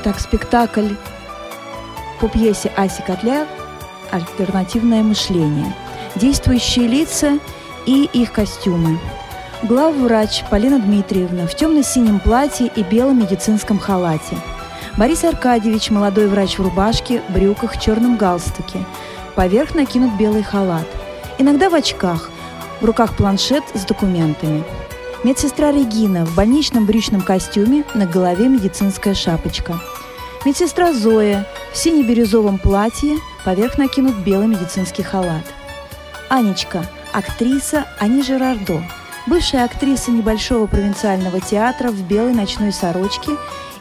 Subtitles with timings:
[0.00, 0.94] Итак, спектакль
[2.20, 3.48] по пьесе Аси Котляр
[4.12, 5.74] «Альтернативное мышление».
[6.14, 7.40] Действующие лица
[7.84, 9.00] и их костюмы.
[9.64, 14.36] Главврач Полина Дмитриевна в темно-синем платье и белом медицинском халате.
[14.96, 18.84] Борис Аркадьевич, молодой врач в рубашке, брюках, черном галстуке.
[19.34, 20.86] Поверх накинут белый халат.
[21.38, 22.30] Иногда в очках,
[22.80, 24.62] в руках планшет с документами.
[25.24, 29.74] Медсестра Регина в больничном брючном костюме, на голове медицинская шапочка.
[30.44, 35.44] Медсестра Зоя в сине-бирюзовом платье, поверх накинут белый медицинский халат.
[36.28, 38.82] Анечка– актриса Ани Жерардо,
[39.26, 43.32] бывшая актриса небольшого провинциального театра в белой ночной сорочке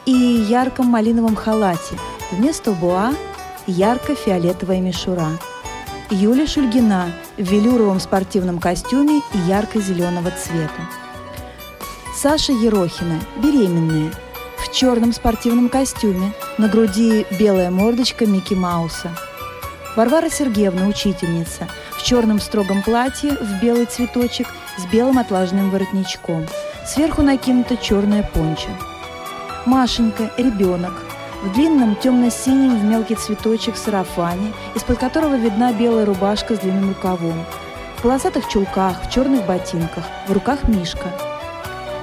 [0.06, 1.96] и ярком малиновом халате,
[2.32, 3.14] вместо буа–
[3.68, 5.38] ярко-фиолетовая мишура.
[6.10, 10.90] Юля Шульгина в велюровом спортивном костюме ярко-зеленого цвета.
[12.16, 14.12] Саша Ерохина, беременная,
[14.78, 19.10] черном спортивном костюме, на груди белая мордочка Микки Мауса.
[19.96, 24.46] Варвара Сергеевна, учительница, в черном строгом платье, в белый цветочек,
[24.78, 26.46] с белым отлаженным воротничком.
[26.86, 28.70] Сверху накинута черная понча.
[29.66, 30.94] Машенька, ребенок,
[31.42, 37.44] в длинном темно-синем в мелкий цветочек сарафане, из-под которого видна белая рубашка с длинным рукавом.
[37.98, 41.12] В полосатых чулках, в черных ботинках, в руках Мишка–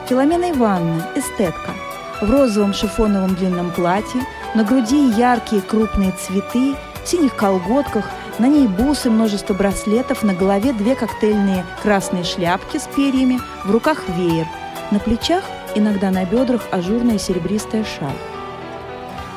[0.07, 1.71] Филомена Ивановна, эстетка,
[2.21, 4.21] в розовом шифоновом длинном платье,
[4.55, 10.73] на груди яркие крупные цветы, в синих колготках, на ней бусы, множество браслетов, на голове
[10.73, 14.47] две коктейльные красные шляпки с перьями, в руках веер,
[14.91, 18.17] на плечах, иногда на бедрах, ажурная серебристая шаль.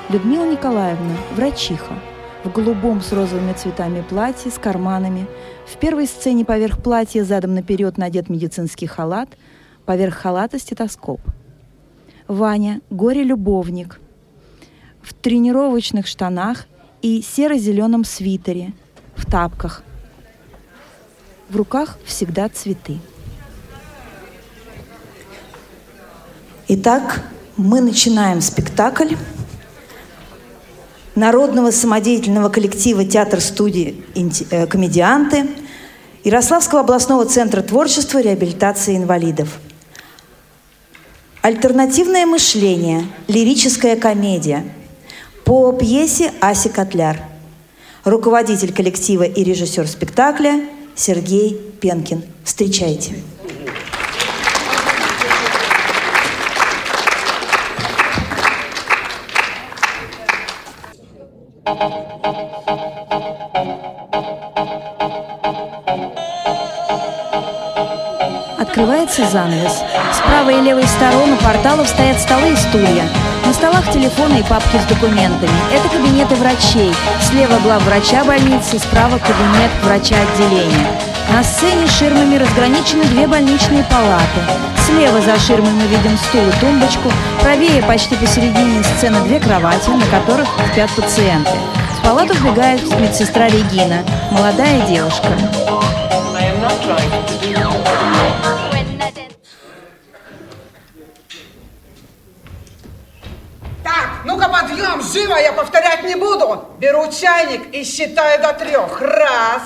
[0.09, 1.93] Людмила Николаевна, врачиха,
[2.43, 5.27] в голубом с розовыми цветами платье с карманами.
[5.65, 9.29] В первой сцене поверх платья задом наперед надет медицинский халат–
[9.87, 11.21] поверх халата стетоскоп.
[12.27, 14.01] Ваня– горе-любовник,
[15.01, 16.65] в тренировочных штанах
[17.01, 18.73] и серо-зеленом свитере,
[19.15, 19.83] в тапках.
[21.49, 22.99] В руках всегда цветы.
[26.67, 27.23] Итак,
[27.55, 29.15] мы начинаем спектакль
[31.15, 34.03] народного самодеятельного коллектива театр-студии
[34.51, 35.47] э, «Комедианты»
[36.25, 39.59] Ярославского областного центра творчества реабилитации инвалидов–
[41.47, 43.07] Альтернативное мышление.
[43.29, 44.65] Лирическая комедия.
[45.45, 47.21] По пьесе Аси Котляр.
[48.03, 52.25] Руководитель коллектива и режиссер спектакля Сергей Пенкин.
[52.43, 53.15] Встречайте.
[68.57, 70.06] Открывается занавес.
[70.27, 73.03] Правой и левой стороны порталов стоят столы и стулья.
[73.45, 75.49] На столах телефоны и папки с документами.
[75.73, 76.93] Это кабинеты врачей.
[77.21, 80.87] Слева глав врача больницы, справа кабинет врача отделения.
[81.33, 84.41] На сцене ширмами разграничены две больничные палаты.
[84.85, 87.11] Слева за ширмой мы видим стул и тумбочку.
[87.41, 91.51] Правее, почти посередине сцены, две кровати, на которых спят пациенты.
[91.99, 95.27] В палату вбегает медсестра Регина, молодая девушка.
[97.27, 97.46] подъем,
[106.79, 109.01] Беру чайник и считаю до трех.
[109.01, 109.63] Раз,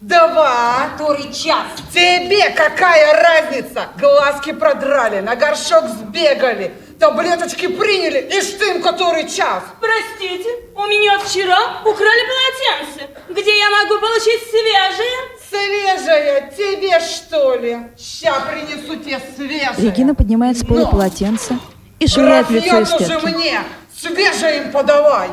[0.00, 0.88] два.
[0.96, 1.66] Который час?
[1.92, 3.88] Тебе какая разница?
[3.98, 9.62] Глазки продрали, на горшок сбегали, таблеточки приняли, и штым который час.
[9.78, 13.10] Простите, у меня вчера украли полотенце.
[13.28, 15.34] Где я могу получить свежее?
[15.50, 17.78] Свежее тебе, что ли?
[17.98, 19.70] Ща принесу тебе свежее.
[19.76, 20.90] Регина поднимает с пола Но...
[20.90, 21.58] полотенце
[22.00, 23.04] и швыряет лицо эстетки.
[23.04, 23.60] же мне!
[23.96, 25.28] Свежее им подавай!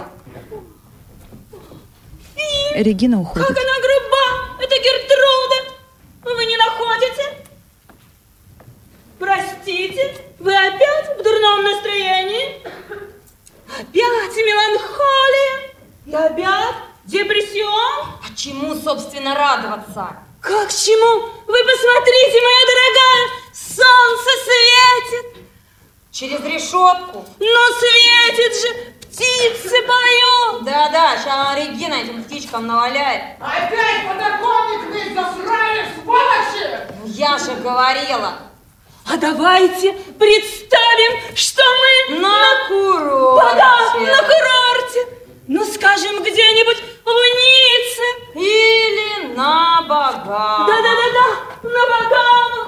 [2.75, 3.47] Регина уходит.
[3.47, 4.63] Как она груба!
[4.63, 5.73] Это Гертруда!
[6.23, 7.37] Вы не находите?
[9.19, 12.61] Простите, вы опять в дурном настроении?
[13.67, 15.71] Опять меланхолия?
[16.05, 16.75] И опять
[17.05, 18.05] депрессион?
[18.23, 20.17] А чему, собственно, радоваться?
[20.41, 21.29] Как чему?
[21.45, 25.45] Вы посмотрите, моя дорогая, солнце светит!
[26.11, 27.25] Через решетку.
[27.39, 30.63] Но светит же, птицы поют.
[30.63, 33.35] Да-да, сейчас Регина этим птичкам наваляет.
[33.39, 36.87] Опять подоконник весь засрали, сволочи!
[36.99, 38.33] Ну, я же говорила.
[39.07, 41.61] А давайте представим, что
[42.09, 43.55] мы на, на курорте.
[43.57, 45.07] Да, на курорте.
[45.47, 47.09] Ну, скажем, где-нибудь в
[47.39, 48.07] Ницце.
[48.35, 50.67] Или на Багамах.
[50.67, 52.67] Да-да-да-да, на Багамах.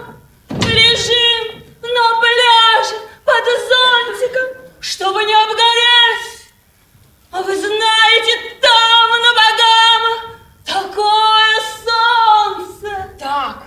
[0.49, 6.51] Лежим на пляже под зонтиком, чтобы не обгореть.
[7.31, 10.01] А вы знаете, там на богам
[10.65, 13.09] такое солнце.
[13.17, 13.63] Так,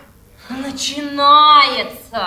[0.51, 2.21] начинается.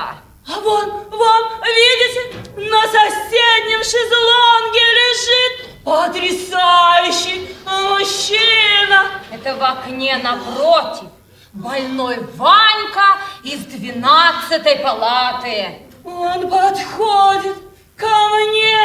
[0.47, 9.21] А вон, вон, видите, на соседнем шезлонге лежит потрясающий мужчина.
[9.31, 11.09] Это в окне напротив.
[11.53, 15.88] Больной Ванька из двенадцатой палаты.
[16.03, 17.69] Он подходит,
[17.99, 18.77] ко мне,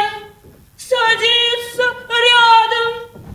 [0.77, 1.85] садится
[2.27, 2.87] рядом,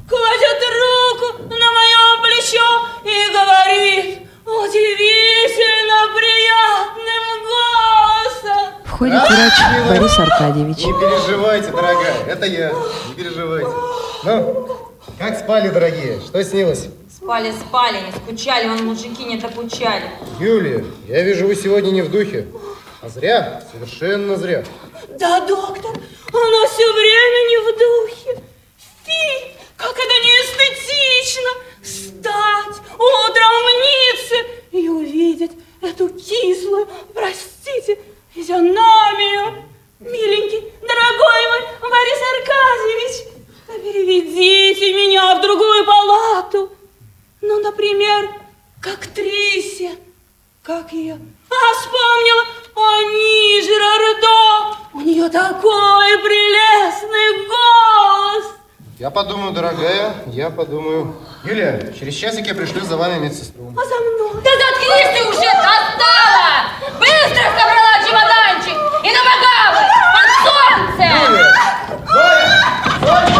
[0.09, 2.69] кладет руку на мое плечо
[3.05, 8.63] и говорит удивительно приятным голосом.
[8.85, 10.79] Входит врач Борис Аркадьевич.
[10.79, 12.73] Не переживайте, дорогая, это я.
[13.09, 13.71] Не переживайте.
[14.25, 14.69] Ну,
[15.19, 16.21] как спали, дорогие?
[16.21, 16.89] Что снилось?
[17.11, 20.11] Спали, спали, не скучали, вон мужики не докучали.
[20.39, 22.47] Юлия, я вижу, вы сегодня не в духе.
[23.03, 24.63] А зря, совершенно зря.
[25.19, 25.91] Да, доктор,
[26.33, 28.43] она все время не в духе.
[29.07, 31.51] Фи, как это неэстетично
[31.83, 37.99] встать утром в и увидеть эту кислую, простите,
[38.35, 39.65] физиономию.
[39.99, 43.29] Миленький, дорогой мой Борис Аркадьевич,
[43.83, 46.71] переведите меня в другую палату.
[47.41, 48.31] Ну, например,
[48.83, 49.97] к актрисе.
[50.63, 51.19] Как ее?
[51.51, 52.47] А, вспомнила,
[52.81, 54.77] Ани Жирардо.
[54.95, 58.45] У нее такой прелестный голос.
[58.99, 61.15] Я подумаю, дорогая, я подумаю.
[61.45, 63.73] Юлия, через часик я пришлю за вами медсестру.
[63.75, 64.43] А за мной?
[64.45, 66.69] Да заткнись ты уже, достала!
[66.99, 69.83] Быстро собрала чемоданчик и на Багавы!
[70.15, 71.05] Под солнце!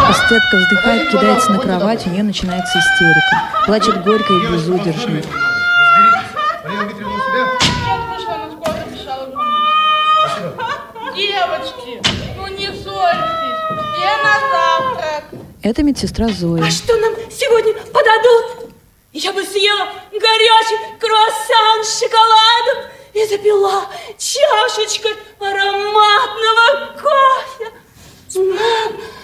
[0.09, 3.35] Эстетка вздыхает, кидается на кровать, у нее начинается истерика.
[3.67, 5.21] Плачет горько и безудержно.
[6.63, 7.20] Разберитесь.
[11.41, 11.99] Девочки,
[12.37, 13.61] ну не ссорьтесь.
[13.99, 15.23] Я на завтрак.
[15.63, 16.63] Это медсестра Зоя.
[16.63, 18.71] А что нам сегодня подадут?
[19.11, 23.85] Я бы съела горячий круассан с шоколадом и запила
[24.19, 27.71] чашечкой ароматного кофе.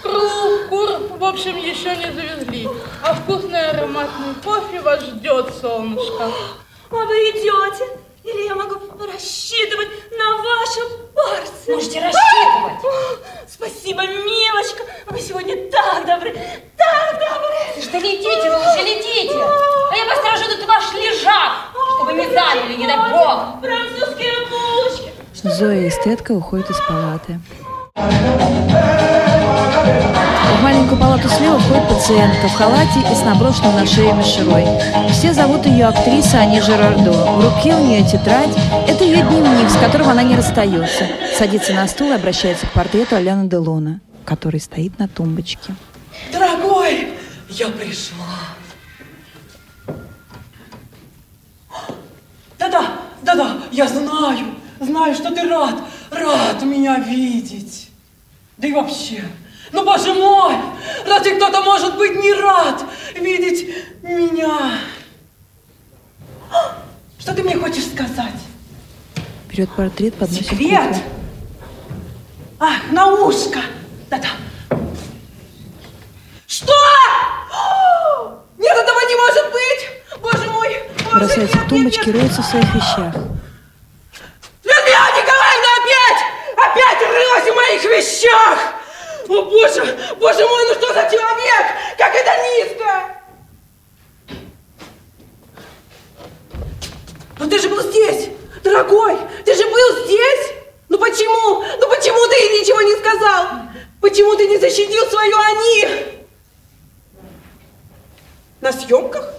[0.02, 2.68] Круг, кур, в общем, еще не завезли.
[3.00, 6.32] А вкусный ароматный кофе вас ждет, солнышко.
[6.90, 8.07] А вы идете?
[8.28, 8.74] Или я могу
[9.06, 9.88] рассчитывать
[10.18, 10.80] на вашу
[11.14, 11.76] порцию?
[11.76, 12.84] Можете рассчитывать.
[12.84, 14.82] О, Спасибо, милочка.
[15.06, 16.32] Вы сегодня так добры,
[16.76, 17.90] так добры.
[17.90, 19.34] Да летите, вы уже летите!
[19.34, 21.52] А я посторожу тут ваш лежак,
[21.96, 23.60] чтобы не заняли, не дай бог!
[23.62, 25.12] Французские булочки.
[25.42, 27.40] Зоя и эстетка уходят из палаты.
[30.56, 34.64] В маленькую палату слева входит пациентка в халате и с наброшенной на шею мишерой.
[35.12, 37.12] Все зовут ее актриса Ани Жерардо.
[37.12, 38.56] В руке у нее тетрадь.
[38.88, 41.06] Это ее дневник, с которым она не расстается.
[41.36, 45.74] Садится на стул и обращается к портрету Аляна Делона, который стоит на тумбочке.
[46.32, 47.08] Дорогой,
[47.50, 48.24] я пришла.
[52.58, 52.92] Да-да,
[53.22, 54.46] да-да, я знаю,
[54.80, 55.76] знаю, что ты рад,
[56.10, 57.90] рад меня видеть.
[58.56, 59.22] Да и вообще,
[59.72, 60.54] ну, боже мой,
[61.06, 62.82] разве кто-то может быть не рад
[63.14, 63.68] видеть
[64.02, 64.78] меня?
[67.18, 68.32] Что ты мне хочешь сказать?
[69.50, 70.90] Берет портрет, подносит Секрет?
[70.90, 71.00] уху.
[72.60, 73.60] Ах, на ушко.
[74.10, 74.28] Да-да.
[76.46, 76.74] Что?
[78.58, 80.20] Нет, этого не может быть!
[80.20, 80.76] Боже мой!
[81.04, 82.16] Боже, Бросается нет, к тумбочке, нет, нет.
[82.16, 83.14] роется в своих вещах.
[84.64, 86.20] Людмила Николаевна опять!
[86.56, 88.74] Опять рылась в моих вещах!
[89.28, 89.98] О, боже!
[90.18, 91.66] Боже мой, ну что за человек?
[91.98, 93.14] Как это низко!
[97.38, 98.30] Но ты же был здесь,
[98.64, 99.18] дорогой!
[99.44, 100.52] Ты же был здесь!
[100.88, 101.62] Ну почему?
[101.78, 103.46] Ну почему ты ничего не сказал?
[104.00, 105.88] Почему ты не защитил свою Ани?
[108.62, 109.34] На съемках?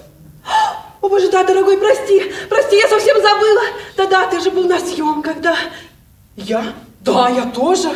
[1.01, 3.62] О, боже, да, дорогой, прости, прости, я совсем забыла.
[3.98, 5.58] Да-да, ты же был на съемках, да.
[6.36, 6.74] Я?
[7.01, 7.89] Да, я тоже.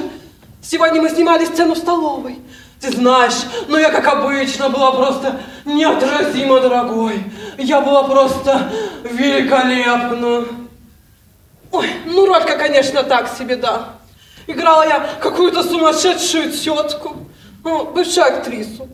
[0.63, 2.39] Сегодня мы снимали сцену в столовой.
[2.79, 3.33] Ты знаешь,
[3.67, 7.21] ну я, как обычно, была просто неотразимо дорогой.
[7.57, 8.71] Я была просто
[9.03, 10.45] великолепна.
[11.71, 13.89] Ой, ну ролька, конечно, так себе, да.
[14.47, 17.17] Играла я какую-то сумасшедшую тетку,
[17.63, 18.87] ну, бывшую актрису,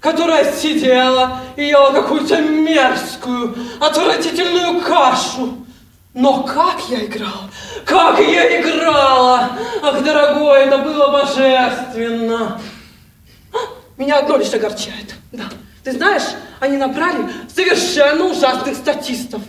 [0.00, 5.61] которая сидела и ела какую-то мерзкую, отвратительную кашу.
[6.14, 7.50] Но как я играла?
[7.86, 9.50] Как я играла!
[9.82, 12.60] Ах, дорогой, это было божественно!
[13.96, 15.14] Меня одно лишь огорчает.
[15.32, 15.44] Да.
[15.84, 16.22] Ты знаешь,
[16.60, 19.42] они набрали совершенно ужасных статистов.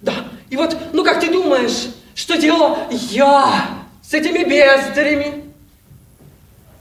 [0.00, 0.14] Да.
[0.48, 3.68] И вот, ну как ты думаешь, что делала я
[4.02, 5.44] с этими бездарями?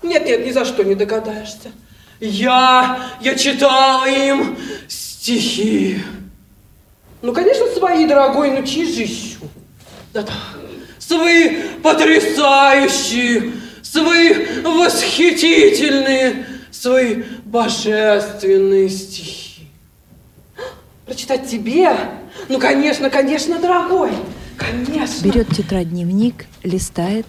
[0.02, 1.72] Нет, нет, ни за что не догадаешься.
[2.20, 6.02] Я, я читала им стихи.
[7.26, 9.40] Ну, конечно, свои, дорогой, ну чьи же еще?
[10.14, 10.32] Да-да,
[11.00, 19.68] свои потрясающие, свои восхитительные, свои божественные стихи.
[21.08, 21.98] Прочитать тебе?
[22.48, 24.12] Ну, конечно, конечно, дорогой.
[24.56, 25.24] Конечно.
[25.24, 27.26] Берет тетрадь-дневник, листает.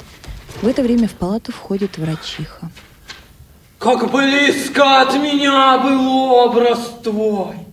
[0.60, 2.70] В это время в палату входит врачиха.
[3.78, 7.65] Как близко от меня был образ твой.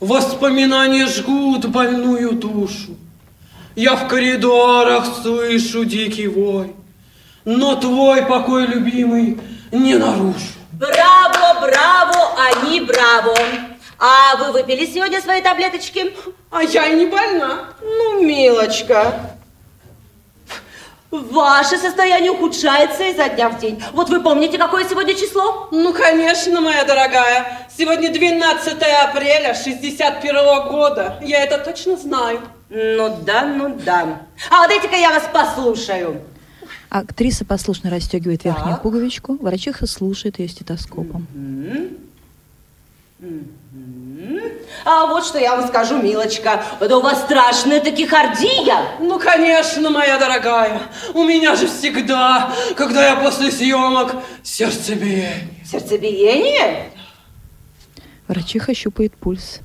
[0.00, 2.96] Воспоминания жгут больную душу.
[3.76, 6.74] Я в коридорах слышу дикий вой,
[7.44, 9.38] но твой покой, любимый,
[9.70, 10.40] не нарушу.
[10.72, 13.36] Браво, браво, они браво.
[13.98, 16.14] А вы выпили сегодня свои таблеточки?
[16.50, 17.66] А я и не больна.
[17.82, 19.36] Ну, милочка.
[21.10, 23.82] Ваше состояние ухудшается изо дня в день.
[23.92, 25.68] Вот вы помните, какое сегодня число?
[25.72, 27.66] Ну, конечно, моя дорогая.
[27.76, 28.74] Сегодня 12
[29.08, 31.18] апреля 61 года.
[31.20, 32.40] Я это точно знаю.
[32.68, 34.20] Ну да, ну да.
[34.50, 36.20] А дайте-ка я вас послушаю.
[36.90, 41.26] Актриса послушно расстегивает верхнюю пуговичку, врачиха слушает ее стетоскопом.
[44.84, 46.62] А вот что я вам скажу, милочка.
[46.80, 48.76] Да у вас страшная тахикардия.
[48.98, 50.80] Ну, конечно, моя дорогая.
[51.14, 55.48] У меня же всегда, когда я после съемок, сердцебиение.
[55.64, 56.90] Сердцебиение?
[58.28, 59.60] Врачиха щупает пульс.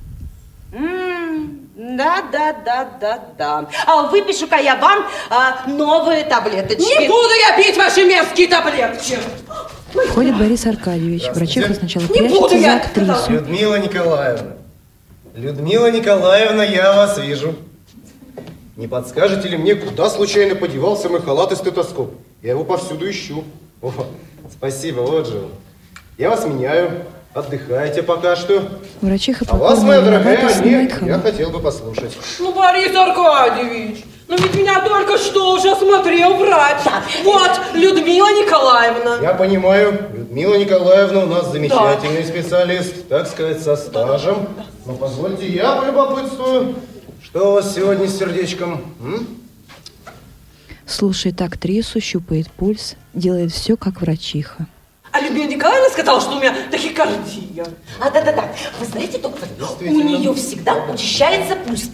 [1.75, 3.69] Да, да, да, да, да.
[3.85, 6.81] А выпишу-ка я вам а, новые таблеточки.
[6.81, 9.19] Не буду я пить ваши мерзкие таблетки.
[10.09, 11.29] Входит Борис Аркадьевич.
[11.33, 12.75] Врачиха сначала Не буду прячется за я.
[12.77, 13.31] актрису.
[13.31, 14.51] Людмила Николаевна.
[15.35, 17.55] Людмила Николаевна, я вас вижу.
[18.77, 22.13] Не подскажете ли мне, куда случайно подевался мой халат и стетоскоп?
[22.41, 23.43] Я его повсюду ищу.
[23.81, 23.91] О,
[24.51, 25.51] спасибо, вот же он.
[26.17, 27.05] Я вас меняю.
[27.33, 28.63] Отдыхайте пока что.
[29.01, 32.17] Врачиха А вас, моя дорогая, нет, я хотел бы послушать.
[32.39, 36.81] Ну, Борис Аркадьевич, ну ведь меня только что уже осмотрел врач.
[37.23, 39.19] Вот, Людмила Николаевна.
[39.21, 44.47] Я понимаю, Людмила Николаевна у нас замечательный специалист, так сказать, со стажем.
[44.85, 46.75] Но позвольте, я полюбопытствую,
[47.23, 48.81] что у вас сегодня с сердечком?
[49.01, 49.27] м?
[50.87, 54.67] Слушает актрису, щупает пульс, делает все, как врачиха.
[55.15, 57.65] А Людмила Николаевна сказала, что у меня тахикардия.
[58.01, 58.49] А, да-да-да.
[58.77, 59.47] Вы знаете, доктор,
[59.79, 61.89] у нее всегда учащается пульс.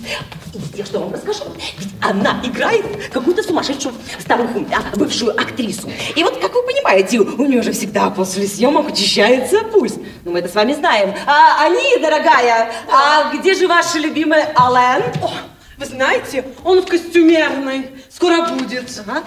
[0.56, 1.44] И я что вам расскажу?
[1.78, 5.88] Ведь она играет какую-то сумасшедшую старуху, а, бывшую актрису.
[6.16, 9.94] И вот, как вы понимаете, у нее же всегда после съемок учащается пульс.
[10.26, 11.14] Ну, мы это с вами знаем.
[11.28, 15.04] А они, дорогая, а где же ваш любимый Ален?
[15.22, 15.32] О,
[15.78, 17.92] вы знаете, он в костюмерной.
[18.10, 18.90] Скоро будет.
[19.06, 19.22] Ага.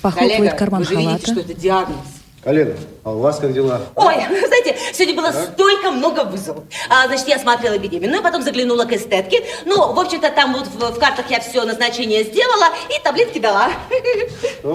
[0.00, 1.32] Похлопывает карман вы же видите, халата.
[1.32, 2.13] что это диагноз.
[2.44, 3.80] Коллега, а у вас как дела?
[3.94, 6.64] Ой, знаете, сегодня было столько много вызовов.
[6.90, 9.42] А, значит, я смотрела беременную, потом заглянула к эстетке.
[9.64, 13.70] Ну, в общем-то, там вот в, в картах я все назначение сделала и таблетки дала.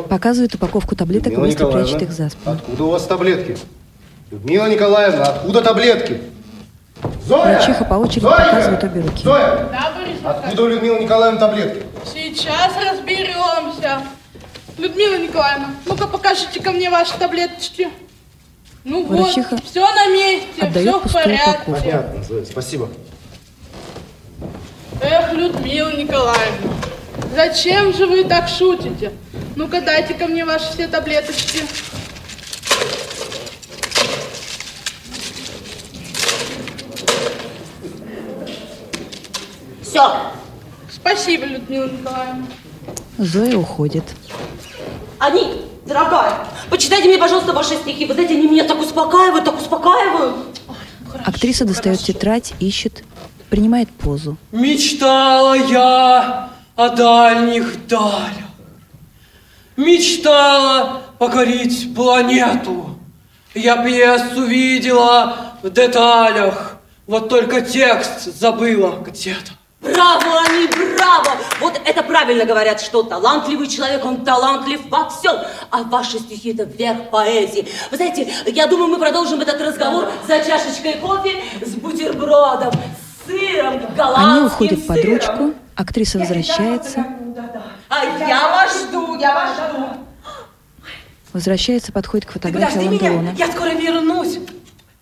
[0.09, 2.55] Показывает упаковку таблеток и Людмила быстро Николаевна, прячет их за спину.
[2.55, 3.57] Откуда у вас таблетки?
[4.31, 6.21] Людмила Николаевна, откуда таблетки?
[7.23, 7.57] Зоя!
[7.57, 8.45] Врачиха по очереди Зоя!
[8.47, 9.23] показывает обе руки.
[9.23, 9.69] Зоя!
[9.71, 11.83] Да, Борис Откуда у Людмилы Николаевны таблетки?
[12.03, 14.01] Сейчас разберемся.
[14.79, 17.89] Людмила Николаевна, ну-ка покажите ко мне ваши таблеточки.
[18.85, 21.71] Ну Врачиха вот, все на месте, все в порядке.
[21.71, 22.89] Понятно, Зоя, спасибо.
[25.01, 26.73] Эх, Людмила Николаевна,
[27.35, 29.11] зачем же вы так шутите?
[29.57, 31.59] Ну-ка дайте ко мне ваши все таблеточки.
[39.81, 40.31] Все.
[40.89, 42.47] Спасибо, Людмила Николаевна.
[43.17, 44.05] Зоя уходит.
[45.19, 48.05] Они, дорогая, почитайте мне, пожалуйста, ваши стихи.
[48.05, 50.61] Вы знаете, они меня так успокаивают, так успокаивают.
[51.25, 53.03] Актриса достает тетрадь, ищет,
[53.49, 54.37] принимает позу.
[54.51, 58.47] Мечтала я о дальних далях.
[59.75, 62.97] Мечтала покорить планету.
[63.53, 66.77] Я пьесу видела в деталях.
[67.07, 69.51] Вот только текст забыла где-то.
[69.81, 71.37] Браво, они, браво!
[71.61, 75.37] Вот это правильно говорят, что талантливый человек, он талантлив во всем.
[75.71, 77.65] А ваши стихи– это верх поэзии.
[77.89, 83.79] Вы знаете, я думаю, мы продолжим этот разговор за чашечкой кофе с бутербродом, с сыром,
[83.95, 85.13] голландским Они уходят под сыром.
[85.13, 87.05] ручку, актриса возвращается,
[87.89, 89.85] А я вас жду, я вас жду.
[91.31, 93.33] возвращается, подходит к фотографии Ландона.
[93.37, 94.39] я скоро вернусь.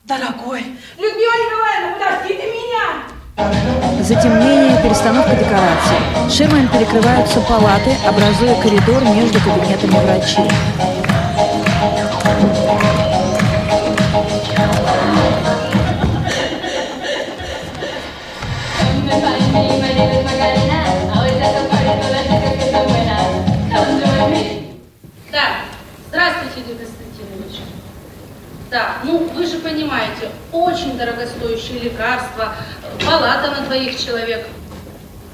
[0.04, 0.64] Дорогой.
[0.98, 3.17] Людмила Николаевна, подождите меня.
[3.38, 5.98] Затемнение, перестановка декораций.
[6.28, 10.50] Ширмами перекрываются палаты, образуя коридор между кабинетами врачей.
[25.32, 25.52] Так,
[26.10, 27.07] здравствуйте, Дюка
[28.70, 29.52] que están buenas.
[29.52, 32.56] Come понимаете, очень дорогостоящие лекарства,
[33.06, 34.48] палата на двоих человек.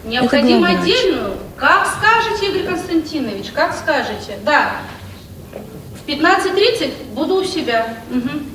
[0.03, 1.37] Необходимо отдельную.
[1.57, 4.37] Как скажете, Игорь Константинович, как скажете.
[4.43, 4.77] Да.
[5.95, 7.95] В 15.30 буду у себя.
[8.09, 8.45] Мгм.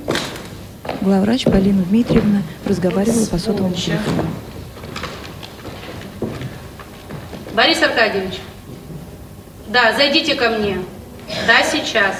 [1.01, 4.27] Главврач Полина Дмитриевна разговаривала по сотовому телефону.
[7.55, 8.41] Борис Аркадьевич.
[9.69, 10.79] Да, зайдите ко мне.
[11.47, 12.15] Да, сейчас.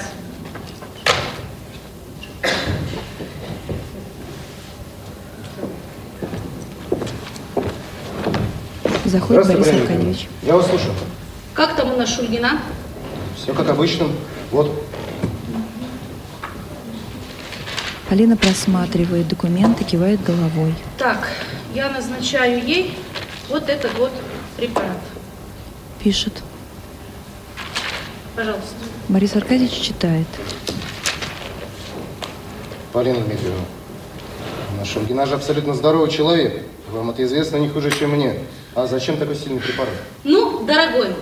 [9.05, 10.27] Заходит Борис Аркадьевич.
[10.43, 10.93] Я вас слушаю.
[11.55, 12.59] Как там у нас Шульгина?
[13.35, 14.07] Все как обычно.
[14.51, 14.83] Вот.
[18.07, 20.75] Полина просматривает документы, кивает головой.
[20.97, 21.27] Так,
[21.73, 22.97] я назначаю ей
[23.49, 24.11] вот этот вот
[24.57, 24.99] препарат.
[26.03, 26.43] Пишет.
[28.35, 28.75] Пожалуйста.
[29.09, 30.27] Борис Аркадьевич читает.
[32.91, 33.65] Полина Дмитриевна,
[34.79, 36.63] наш Шульгина же абсолютно здоровый человек.
[36.91, 38.39] Вам это известно не хуже, чем мне.
[38.73, 39.93] А зачем такой сильный препарат?
[40.23, 41.13] Ну, дорогой,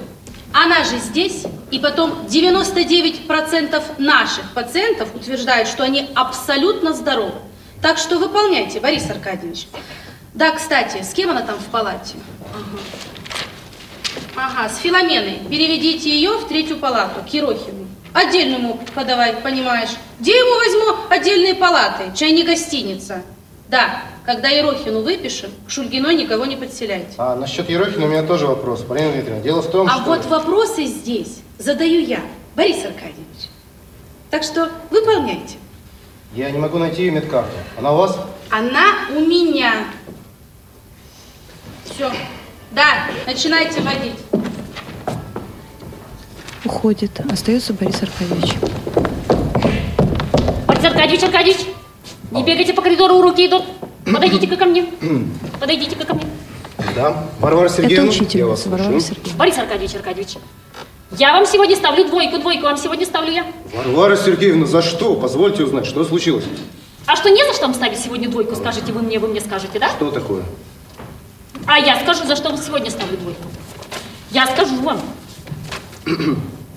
[0.53, 7.35] она же здесь, и потом 99% наших пациентов утверждают, что они абсолютно здоровы.
[7.81, 9.67] Так что выполняйте, Борис Аркадьевич.
[10.33, 12.15] Да, кстати, с кем она там в палате?
[14.35, 15.41] Ага, ага с Филоменой.
[15.49, 17.27] Переведите ее в третью палату, к
[18.21, 19.91] Ему подавай, понимаешь.
[20.19, 22.11] Где ему возьму отдельные палаты?
[22.15, 23.21] Чай не гостиница.
[23.69, 27.13] Да, когда Ерохину выпишем, к Шульгиной никого не подселяйте.
[27.17, 28.81] А насчет Ерохина у меня тоже вопрос.
[28.81, 30.03] Полина Дмитриевна, дело в том, А что...
[30.05, 32.21] вот вопросы здесь задаю я,
[32.55, 33.49] Борис Аркадьевич.
[34.31, 35.57] Так что выполняйте.
[36.33, 37.51] Я не могу найти ее медкарту.
[37.77, 38.17] Она у вас?
[38.49, 39.85] Она у меня.
[41.85, 42.11] Все.
[42.71, 44.15] Да, начинайте водить.
[46.67, 47.21] Уходит.
[47.31, 48.55] Остается Борис Аркадьевич.
[50.67, 51.65] Борис Аркадьевич, Аркадьевич,
[52.31, 53.63] не бегайте по коридору, у руки идут.
[54.03, 54.85] Подойдите-ка ко мне.
[55.61, 56.25] Подойдите-ка ко мне.
[56.93, 57.23] Да.
[57.39, 59.01] Варвара Это Сергеевна, я вас Варвара слушаю.
[59.15, 59.39] Сергеевна.
[59.39, 60.35] Борис Аркадьевич, Аркадьевич,
[61.11, 63.45] я вам сегодня ставлю двойку, двойку вам сегодня ставлю я.
[63.73, 65.15] Варвара Сергеевна, за что?
[65.15, 66.43] Позвольте узнать, что случилось?
[67.05, 69.79] А что, не за что вам ставить сегодня двойку, скажете вы мне, вы мне скажете,
[69.79, 69.87] да?
[69.91, 70.43] Что такое?
[71.65, 73.43] А я скажу, за что вам сегодня ставлю двойку.
[74.31, 74.99] Я скажу вам.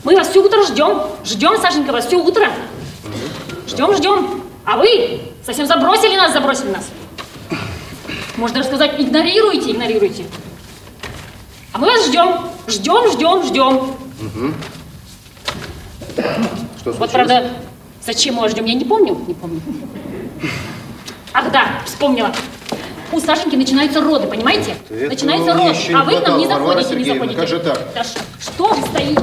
[0.04, 1.02] Мы вас все утро ждем.
[1.24, 2.48] Ждем, Сашенька, вас все утро.
[3.66, 4.42] Ждем, ждем.
[4.64, 6.88] А вы совсем забросили нас, забросили нас.
[8.36, 10.24] Можно даже сказать, игнорируете, игнорируете.
[11.72, 12.46] А мы вас ждем.
[12.66, 13.94] Ждем, ждем, ждем.
[16.78, 17.10] Что Вот, случилось?
[17.10, 17.50] правда,
[18.04, 19.18] зачем мы вас ждем, я не помню.
[19.26, 19.60] Не помню.
[21.34, 22.32] Ах, да, вспомнила.
[23.12, 24.76] У Сашеньки начинаются роды, понимаете?
[24.88, 27.40] Этого начинаются мне роды, а не вы к нам не заходите, не Сергеевна, заходите.
[27.40, 27.88] как же так?
[27.94, 28.04] Да
[28.40, 29.20] что вы стоите?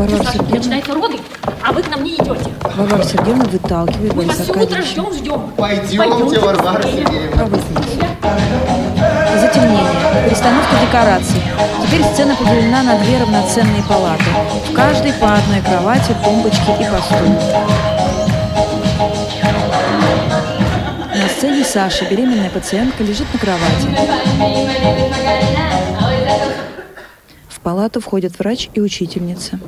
[0.00, 1.18] Варвара Сергеевна, начинаются роды,
[1.62, 2.50] а вы к нам не идете.
[2.74, 5.42] Варвара Сергеевна выталкивает Мы вас утро ждем, ждем.
[5.58, 7.46] Пойдемте, Варвара Сергеевна.
[9.38, 10.24] Затемнение.
[10.24, 11.42] Перестановка декораций.
[11.84, 14.24] Теперь сцена поделена на две равноценные палаты.
[14.70, 17.16] В каждой по одной кровати, тумбочке и посту.
[21.14, 23.88] На сцене Саша, беременная пациентка, лежит на кровати.
[27.60, 29.60] В палату входят врач и учительница.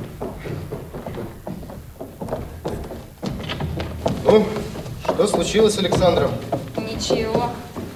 [4.25, 4.47] Ну,
[5.03, 6.31] что случилось, Александра?
[6.75, 7.51] Ничего.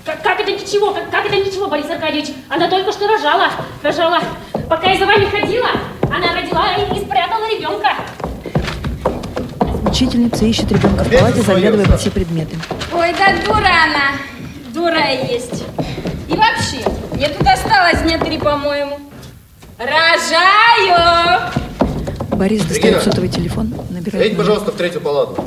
[0.05, 0.93] Как, как это ничего?
[0.93, 2.27] Как, как это ничего, Борис Аркадьевич?
[2.47, 3.47] Она только что рожала.
[3.81, 4.19] Рожала.
[4.69, 5.69] Пока я за вами ходила,
[6.03, 7.89] она родила и, и спрятала ребенка.
[9.89, 12.55] Учительница ищет ребенка в палате, заглядывая под все предметы.
[12.93, 14.11] Ой, да дура она.
[14.75, 15.63] Дура есть.
[16.27, 18.99] И вообще, мне тут осталось дня три, по-моему.
[19.77, 21.51] Рожаю!
[22.31, 24.37] Борис достает сотовый телефон, набирает номер.
[24.37, 25.43] пожалуйста, в третью палату.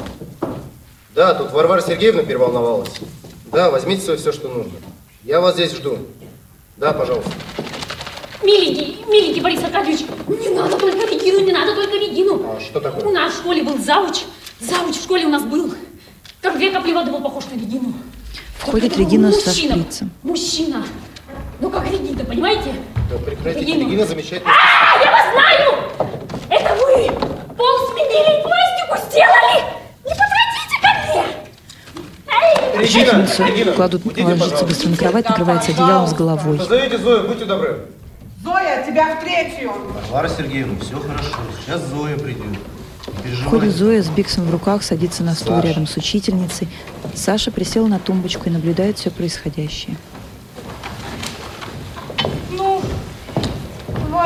[1.14, 2.92] Да, тут Варвара Сергеевна переволновалась.
[3.52, 4.72] Да, возьмите свое все, что нужно.
[5.24, 5.98] Я вас здесь жду.
[6.76, 7.30] Да, пожалуйста.
[8.42, 12.54] Миленький, миленький Борис Аркадьевич, не надо только Регину, не надо только Регину.
[12.56, 13.04] А что такое?
[13.04, 14.20] У нас в школе был завуч.
[14.60, 15.74] Завуч в школе у нас был.
[16.40, 17.92] Как две капли воды был похож на Регину.
[18.58, 19.74] Входит Регина со мужчина.
[19.76, 20.10] шприцем.
[20.22, 20.84] Мужчина.
[21.60, 22.72] Ну как Регина, понимаете?
[23.10, 23.84] Да прекратите, Регина.
[23.86, 24.50] Регина замечательно.
[24.50, 26.08] А, я вас знаю!
[26.48, 27.06] Это вы!
[27.56, 29.64] Пол сменили и пластику сделали!
[30.04, 31.24] Не подходите ко мне!
[32.28, 32.82] Эй!
[32.82, 36.58] Регина, Регина, кладут, ложится быстро на кровать, накрывается одеялом с головой.
[36.58, 37.86] Позовите Зою, будьте добры.
[38.42, 39.72] Зоя, тебя в третью.
[40.10, 41.36] Варвара Сергеевна, все хорошо.
[41.66, 42.58] Сейчас Зоя придет.
[43.44, 43.74] Входит.
[43.76, 45.68] Зоя с Биксом в руках, садится на стул Саша.
[45.68, 46.68] рядом с учительницей.
[47.14, 49.96] Саша присел на тумбочку и наблюдает все происходящее.
[52.50, 52.80] Ну,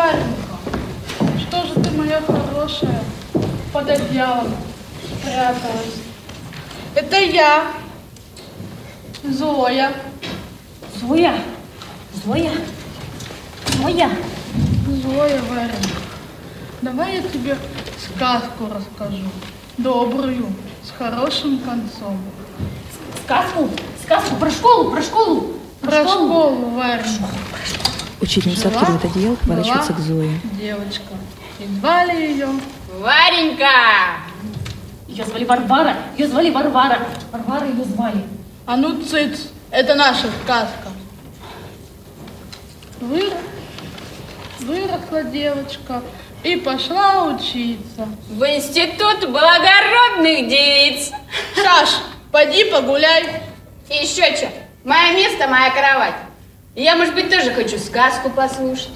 [0.05, 3.03] Варенька, что же ты, моя хорошая,
[3.73, 4.55] под одеялом
[5.03, 5.95] спряталась?
[6.95, 7.73] Это я,
[9.23, 9.95] Зоя.
[11.01, 11.39] Зоя,
[12.23, 12.53] Зоя,
[13.79, 14.11] Зоя.
[15.03, 15.99] Зоя, Варенька,
[16.83, 17.57] давай я тебе
[17.99, 19.25] сказку расскажу.
[19.79, 22.19] Добрую, с хорошим концом.
[23.25, 23.71] Сказку,
[24.05, 25.53] сказку про школу, про школу.
[25.81, 27.29] Про школу, Варенька.
[28.25, 30.41] Учительница Жила, откидывает одеяло, поворачивается к Зое.
[30.59, 31.13] Девочка.
[31.59, 32.49] И звали ее
[32.99, 33.67] Варенька!
[35.07, 37.01] Ее звали Варвара, ее звали Варвара.
[37.31, 38.25] Варвара ее звали.
[38.65, 40.89] А ну, цыц, это наша сказка.
[43.03, 43.35] Вырос,
[44.61, 46.03] выросла девочка
[46.43, 48.09] и пошла учиться.
[48.31, 51.11] В институт благородных девиц.
[51.63, 51.91] Саш,
[52.33, 53.43] поди погуляй.
[53.91, 54.49] И еще что?
[54.83, 56.15] Мое место, моя кровать.
[56.77, 58.91] Я, может быть, тоже хочу сказку послушать.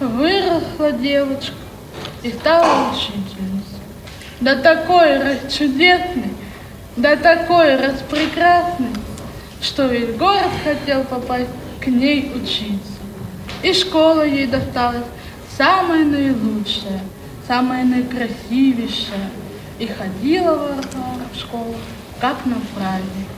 [0.00, 1.54] Выросла девочка
[2.24, 3.78] и стала учительницей.
[4.40, 6.32] Да такой расчудесный,
[6.96, 8.88] да такой распрекрасный,
[9.62, 12.98] что весь город хотел попасть к ней учиться.
[13.62, 15.04] И школа ей досталась
[15.56, 17.02] самая наилучшая,
[17.46, 19.30] самая наикрасивейшая.
[19.78, 21.76] И ходила Варвара в школу,
[22.20, 23.28] как на праздник.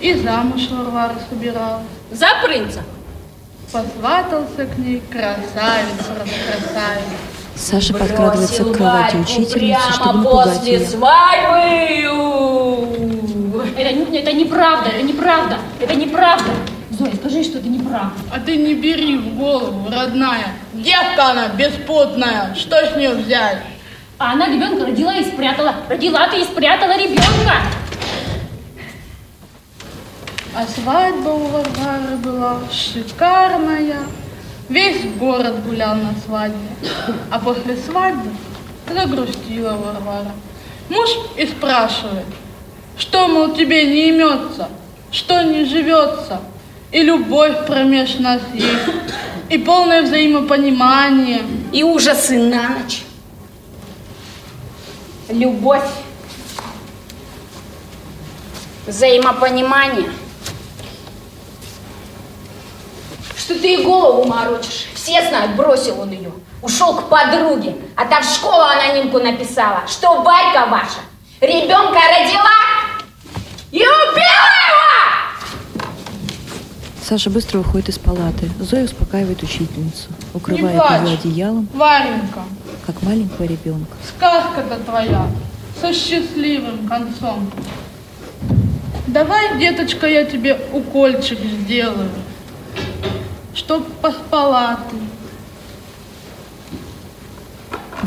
[0.00, 1.97] И замуж Варвара собиралась.
[2.10, 2.82] За принца.
[3.72, 7.04] Посватался к ней красавец, раскрасавец.
[7.54, 10.86] Саша подкрадывается к кровати Бросил учительницы, чтобы прямо напугать после ее.
[10.86, 11.58] свадьбы.
[13.76, 16.50] Это, не- это неправда, это неправда, это неправда.
[16.90, 18.12] Зоя, скажи, что это неправда.
[18.32, 20.48] А ты не бери в голову, родная.
[20.72, 22.54] Девка она беспутная.
[22.54, 23.58] Что с нее взять?
[24.18, 25.74] А она ребенка родила и спрятала.
[25.88, 27.54] Родила ты и спрятала ребенка.
[30.58, 34.00] А свадьба у Варвары была шикарная.
[34.68, 36.68] Весь город гулял на свадьбе.
[37.30, 38.28] А после свадьбы
[38.92, 40.32] загрустила Варвара.
[40.88, 42.26] Муж и спрашивает,
[42.96, 44.68] что, мол, тебе не имется,
[45.12, 46.40] что не живется,
[46.90, 48.96] и любовь промеж нас есть,
[49.50, 51.42] и полное взаимопонимание.
[51.70, 53.04] И ужасы на ночь.
[55.28, 55.88] Любовь.
[58.88, 60.10] Взаимопонимание.
[63.48, 64.88] Что ты ей голову морочишь?
[64.94, 66.30] Все знают, бросил он ее.
[66.60, 70.98] Ушел к подруге, а та в школу анонимку написала, что Варька ваша
[71.40, 72.50] ребенка родила
[73.70, 75.82] и убила его!
[77.02, 78.50] Саша быстро выходит из палаты.
[78.60, 82.42] Зоя успокаивает учительницу, укрывает ее одеялом, Варенька,
[82.86, 83.96] как маленького ребенка.
[84.14, 85.26] сказка-то твоя
[85.80, 87.50] со счастливым концом.
[89.06, 92.10] Давай, деточка, я тебе укольчик сделаю,
[93.68, 94.96] чтоб поспала ты.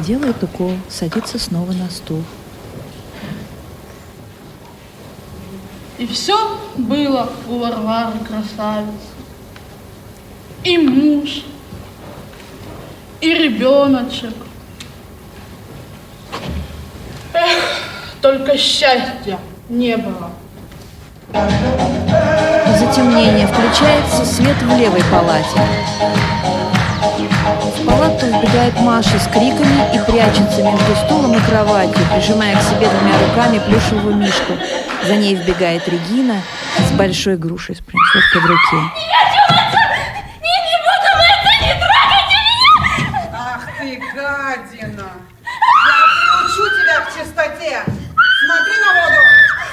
[0.02, 2.24] Делает укол, садится снова на стул.
[6.00, 8.92] И все было у Варвары красавицы.
[10.64, 11.44] И муж,
[13.20, 14.34] и ребеночек.
[17.34, 17.84] Эх,
[18.20, 19.38] только счастья
[19.70, 20.32] не было.
[22.92, 23.48] Затемнение.
[23.48, 25.62] Включается свет в левой палате.
[27.78, 32.90] В палату вбегает Маша с криками и прячется между стулом и кроватью, прижимая к себе
[32.90, 34.58] двумя руками плюшевую мишку.
[35.08, 36.42] За ней вбегает Регина
[36.80, 38.78] с большой грушей с принцовкой в руке.
[43.34, 45.12] Ах ты, гадина!
[45.88, 47.84] Я приучу тебя к чистоте!
[48.46, 49.22] Смотри на воду!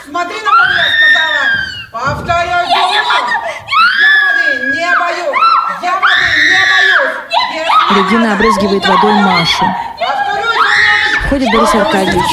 [0.09, 1.69] Смотри на воду, я сказала!
[1.91, 5.39] Повторяю, Я воды не боюсь!
[5.83, 7.17] Я воды не боюсь!
[7.55, 9.65] Если Регина обрызгивает водой Машу.
[11.27, 12.31] Входит Борис Аркадьевич.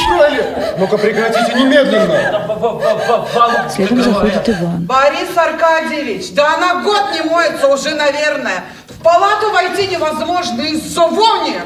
[0.78, 3.68] Ну-ка прекратите немедленно!
[3.68, 4.86] Следом заходит Иван.
[4.86, 8.62] Борис Аркадьевич, да она год не моется уже, наверное.
[8.88, 11.56] В палату войти невозможно из-за вони.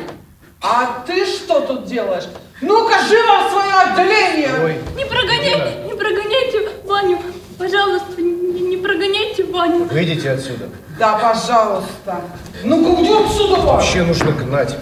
[0.63, 2.25] А ты что тут делаешь?
[2.63, 4.51] Ну-ка, живо в свое отделение!
[4.65, 7.19] Ой, Не прогоняйте, не прогоняйте Ваню.
[7.61, 9.85] Пожалуйста, не, не прогоняйте Ваню.
[9.85, 10.71] выйдите отсюда.
[10.99, 12.23] Да, пожалуйста.
[12.65, 13.61] Ну-ка, где отсюда?
[13.61, 14.79] Вообще нужно гнать.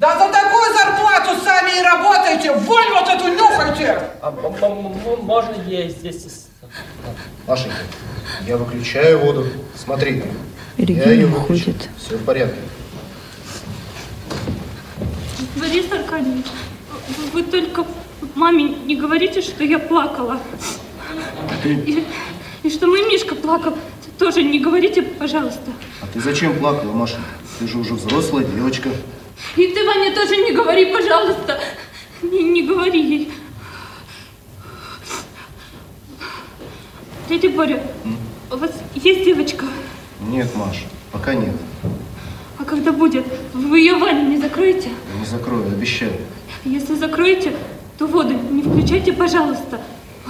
[0.00, 2.52] Да за такую зарплату сами и работаете!
[2.54, 4.00] Вонь вот эту нюхайте!
[4.20, 6.46] А м- м- можно я здесь...
[7.46, 7.76] Машенька,
[8.48, 9.46] я выключаю воду.
[9.76, 10.24] Смотри,
[10.76, 11.70] И я Регина ее выключу.
[11.70, 11.88] уходит.
[11.98, 12.58] Все в порядке.
[15.54, 16.46] Борис Аркадьевич,
[17.32, 17.84] вы только
[18.34, 20.40] маме не говорите, что я плакала.
[21.64, 22.04] И,
[22.62, 23.76] и что мой Мишка плакал.
[24.18, 25.70] Тоже не говорите, пожалуйста.
[26.02, 27.22] А ты зачем плакала, Машенька?
[27.58, 28.90] Ты же уже взрослая девочка.
[29.56, 31.60] И ты, Ваня, тоже не говори, пожалуйста.
[32.22, 33.32] Не, не говори ей.
[37.28, 37.82] Дядя Боря,
[38.50, 39.66] у вас есть девочка?
[40.20, 41.54] Нет, Маш, пока нет.
[42.58, 44.88] А когда будет, вы ее Ваню не закроете?
[45.18, 46.12] Не закрою, обещаю.
[46.64, 47.54] Если закроете,
[47.98, 49.80] то воду не включайте, пожалуйста.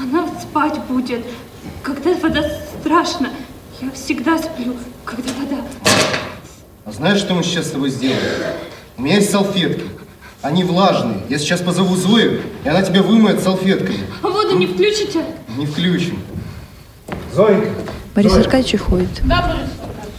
[0.00, 1.24] Она спать будет.
[1.82, 2.42] Когда вода
[2.80, 3.30] страшно.
[3.80, 5.62] Я всегда сплю, когда вода.
[6.84, 8.20] А знаешь, что мы сейчас с тобой сделаем?
[8.96, 9.84] У меня есть салфетки.
[10.40, 11.22] Они влажные.
[11.28, 13.96] Я сейчас позову Зою, и она тебя вымоет салфеткой.
[14.22, 15.24] А воду не включите?
[15.56, 16.20] Не включим.
[17.34, 17.68] Зойка!
[18.14, 19.08] Борис Аркадьевич уходит.
[19.24, 20.18] Да, Борис Аркадьевич.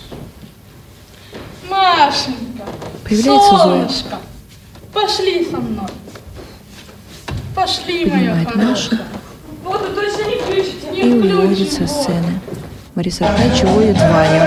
[1.69, 2.65] Машенька,
[3.03, 3.59] Появляется Зоя.
[3.63, 4.19] солнышко,
[4.93, 5.87] пошли со мной.
[7.55, 8.99] Пошли, моя Поднимает Машу хорошая.
[8.99, 9.18] Воду
[10.93, 12.39] и уводит включим, со сцены.
[12.95, 14.41] Борис Аркадьевич уводит Ваню.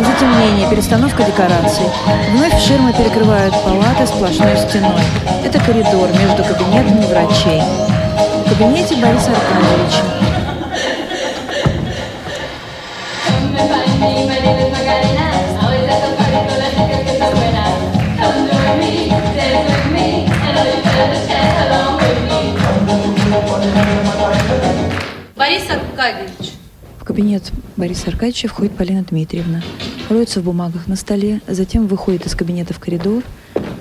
[0.00, 1.86] Затемнение, перестановка декораций.
[2.32, 5.00] Вновь ширмы перекрывают палаты сплошной стеной.
[5.44, 7.62] Это коридор между кабинетами врачей.
[8.46, 10.31] В кабинете Бориса Аркадьевича.
[26.02, 26.52] Аркадьевич,
[27.00, 29.62] В кабинет Бориса Аркадьевича входит Полина Дмитриевна.
[30.10, 33.22] Роется в бумагах на столе, затем выходит из кабинета в коридор,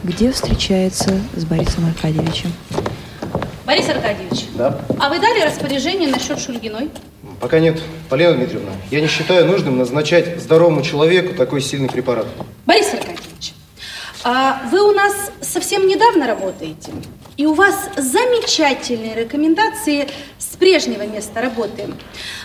[0.03, 2.53] где встречается с Борисом Аркадьевичем.
[3.65, 4.79] Борис Аркадьевич, Да?
[4.99, 6.91] а вы дали распоряжение насчет Шульгиной?
[7.39, 7.81] Пока нет.
[8.07, 12.27] Полина Дмитриевна, я не считаю нужным назначать здоровому человеку такой сильный препарат.
[12.67, 13.53] Борис Аркадьевич,
[14.23, 16.91] а вы у нас совсем недавно работаете,
[17.38, 20.07] и у вас замечательные рекомендации
[20.62, 21.88] прежнего места работы.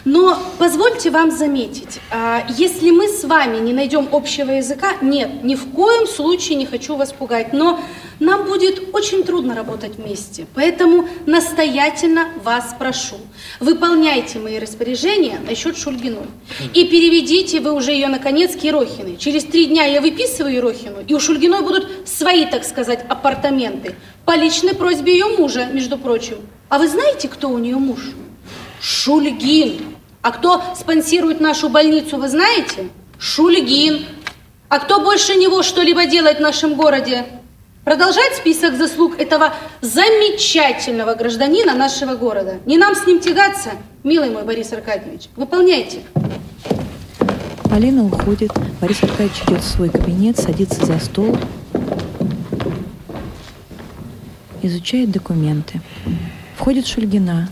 [0.06, 5.54] Но позвольте вам заметить, а, если мы с вами не найдем общего языка, нет, ни
[5.54, 7.78] в коем случае не хочу вас пугать, но
[8.18, 10.46] нам будет очень трудно работать вместе.
[10.54, 13.16] Поэтому настоятельно вас прошу,
[13.60, 16.26] выполняйте мои распоряжения насчет Шульгиной.
[16.72, 19.18] И переведите вы уже ее, наконец, к Ерохиной.
[19.18, 23.94] Через три дня я выписываю Ерохину, и у Шульгиной будут свои, так сказать, апартаменты.
[24.24, 26.38] По личной просьбе ее мужа, между прочим.
[26.68, 28.00] А вы знаете, кто у нее муж?
[28.80, 29.96] Шульгин.
[30.22, 32.88] А кто спонсирует нашу больницу, вы знаете?
[33.18, 34.04] Шульгин.
[34.68, 37.24] А кто больше него что-либо делает в нашем городе?
[37.84, 42.58] Продолжать список заслуг этого замечательного гражданина нашего города.
[42.66, 43.70] Не нам с ним тягаться,
[44.02, 45.28] милый мой Борис Аркадьевич.
[45.36, 46.00] Выполняйте.
[47.70, 48.50] Полина уходит,
[48.80, 51.36] Борис Аркадьевич идет в свой кабинет, садится за стол,
[54.62, 55.80] изучает документы.
[56.56, 57.50] Входит Шульгина,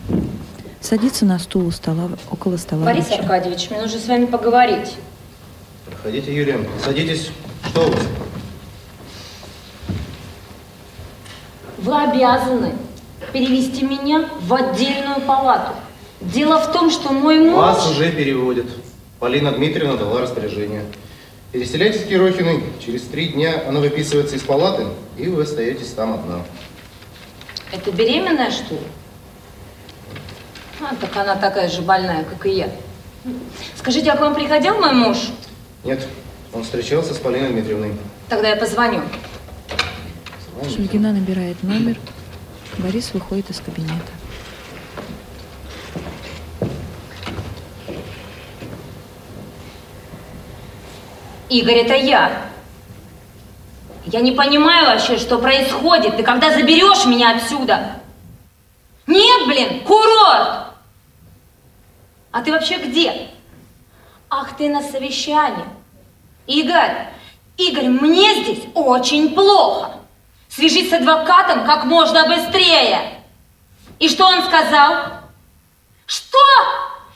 [0.80, 3.22] садится на стул у стола, около стола Борис врача.
[3.22, 4.96] Аркадьевич, мне нужно с вами поговорить.
[5.86, 6.58] Проходите, Юлия.
[6.82, 7.30] Садитесь.
[7.68, 8.02] Что у вас?
[11.78, 12.72] Вы обязаны
[13.32, 15.74] перевести меня в отдельную палату.
[16.22, 17.56] Дело в том, что мой муж...
[17.56, 18.66] Вас уже переводят.
[19.20, 20.84] Полина Дмитриевна дала распоряжение.
[21.52, 22.64] Переселяйтесь к Ерохиной.
[22.84, 24.86] Через три дня она выписывается из палаты,
[25.18, 26.40] и вы остаетесь там одна.
[27.74, 28.80] Это беременная, что ли?
[30.80, 32.70] А, так она такая же больная, как и я.
[33.76, 35.16] Скажите, а к вам приходил мой муж?
[35.82, 36.06] Нет,
[36.52, 37.94] он встречался с Полиной Дмитриевной.
[38.28, 39.02] Тогда я позвоню.
[40.72, 41.96] Шульгина набирает номер,
[42.78, 44.12] Борис выходит из кабинета.
[51.48, 52.53] Игорь, это я.
[54.06, 56.16] Я не понимаю вообще, что происходит.
[56.16, 58.00] Ты когда заберешь меня отсюда?
[59.06, 60.64] Нет, блин, курорт!
[62.30, 63.28] А ты вообще где?
[64.28, 65.64] Ах, ты на совещании.
[66.46, 67.08] Игорь,
[67.56, 69.92] Игорь, мне здесь очень плохо.
[70.48, 73.22] Свяжись с адвокатом как можно быстрее.
[73.98, 75.20] И что он сказал?
[76.06, 76.38] Что?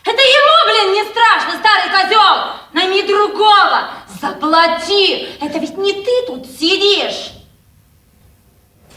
[0.08, 2.54] Это ему, блин, не страшно, старый козел!
[2.72, 3.90] Найми другого!
[4.18, 5.28] Заплати!
[5.38, 7.32] Это ведь не ты тут сидишь!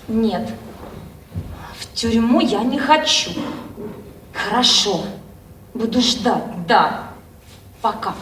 [0.07, 0.47] Нет,
[1.77, 3.31] в тюрьму я не хочу.
[4.31, 5.01] Хорошо,
[5.73, 7.09] буду ждать, да.
[7.81, 8.15] Пока.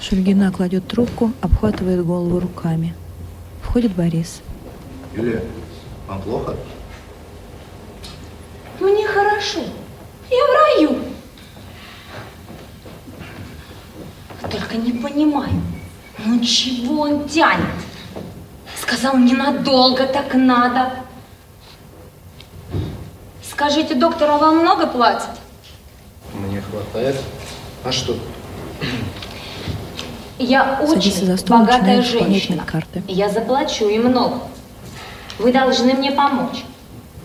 [0.00, 2.94] Шульгина кладет трубку, обхватывает голову руками.
[3.62, 4.40] Входит Борис.
[5.14, 5.44] Юлия,
[6.08, 6.56] вам плохо?
[8.80, 9.60] Мне хорошо.
[10.30, 10.98] Я в раю.
[14.50, 15.52] Только не понимаю,
[16.24, 17.66] ну чего он тянет?
[18.80, 20.92] Сказал, ненадолго так надо.
[23.48, 25.28] Скажите, доктор, а вам много платят?
[26.32, 27.16] Мне хватает.
[27.84, 28.16] А что?
[30.38, 32.56] Я очень за стол, богатая женщина.
[32.56, 33.02] медкарты.
[33.06, 34.40] Я заплачу и много.
[35.38, 36.64] Вы должны мне помочь.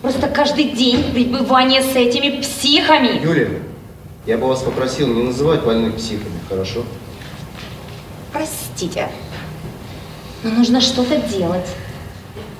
[0.02, 3.20] Просто каждый день пребывание с этими психами.
[3.22, 3.62] Юлия,
[4.26, 6.84] я бы вас попросил не называть больных психами, хорошо?
[8.32, 9.08] Простите,
[10.42, 11.66] но нужно что-то делать.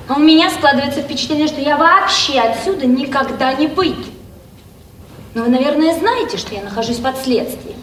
[0.07, 4.05] А у меня складывается впечатление, что я вообще отсюда никогда не выйду.
[5.33, 7.77] Но вы, наверное, знаете, что я нахожусь под следствием.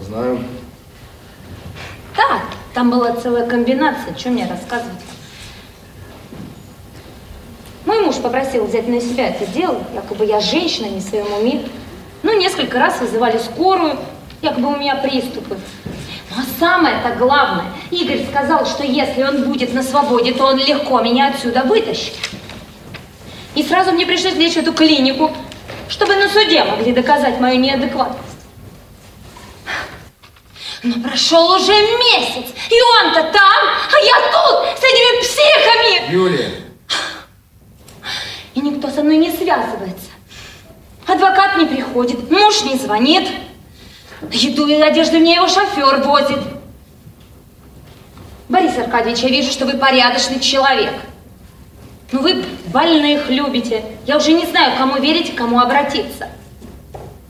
[0.00, 0.38] Знаю.
[2.16, 4.94] Да, там была целая комбинация, что мне рассказывать.
[7.94, 11.62] Мой муж попросил взять на себя это дело, якобы я женщина, не в своем уме.
[12.24, 13.96] Ну, несколько раз вызывали скорую,
[14.42, 15.56] якобы у меня приступы.
[16.30, 21.00] Ну, а самое-то главное, Игорь сказал, что если он будет на свободе, то он легко
[21.02, 22.14] меня отсюда вытащит.
[23.54, 25.30] И сразу мне пришлось лечь в эту клинику,
[25.88, 28.18] чтобы на суде могли доказать мою неадекватность.
[30.82, 36.12] Но прошел уже месяц, и он-то там, а я тут, с этими психами.
[36.12, 36.63] Юлия,
[38.54, 40.10] И никто со мной не связывается.
[41.06, 43.28] Адвокат не приходит, муж не звонит.
[44.30, 46.38] Еду и одежду мне его шофер возит.
[48.48, 50.92] Борис Аркадьевич, я вижу, что вы порядочный человек.
[52.12, 53.84] Но вы больных любите.
[54.06, 56.28] Я уже не знаю, кому верить, к кому обратиться.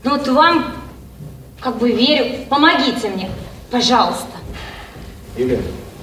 [0.03, 0.73] Ну вот вам
[1.59, 2.45] как бы верю.
[2.49, 3.29] Помогите мне,
[3.71, 4.27] пожалуйста.
[5.35, 5.61] Юлия,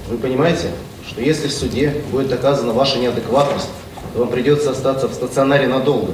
[0.09, 0.71] вы понимаете,
[1.07, 3.69] что если в суде будет доказана ваша неадекватность,
[4.12, 6.12] то вам придется остаться в стационаре надолго.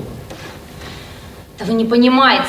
[1.58, 2.46] Да вы не понимаете,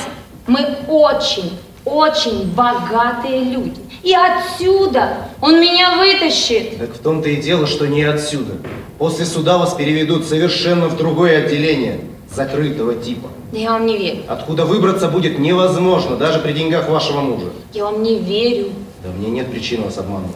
[0.48, 3.82] мы очень, очень богатые люди.
[4.04, 6.78] И отсюда он меня вытащит.
[6.78, 8.54] Так в том-то и дело, что не отсюда.
[8.98, 12.02] После суда вас переведут совершенно в другое отделение,
[12.34, 13.30] закрытого типа.
[13.52, 14.24] Да я вам не верю.
[14.28, 17.48] Откуда выбраться будет невозможно, даже при деньгах вашего мужа.
[17.74, 18.70] Я вам не верю.
[19.04, 20.36] Да мне нет причин вас обмануть.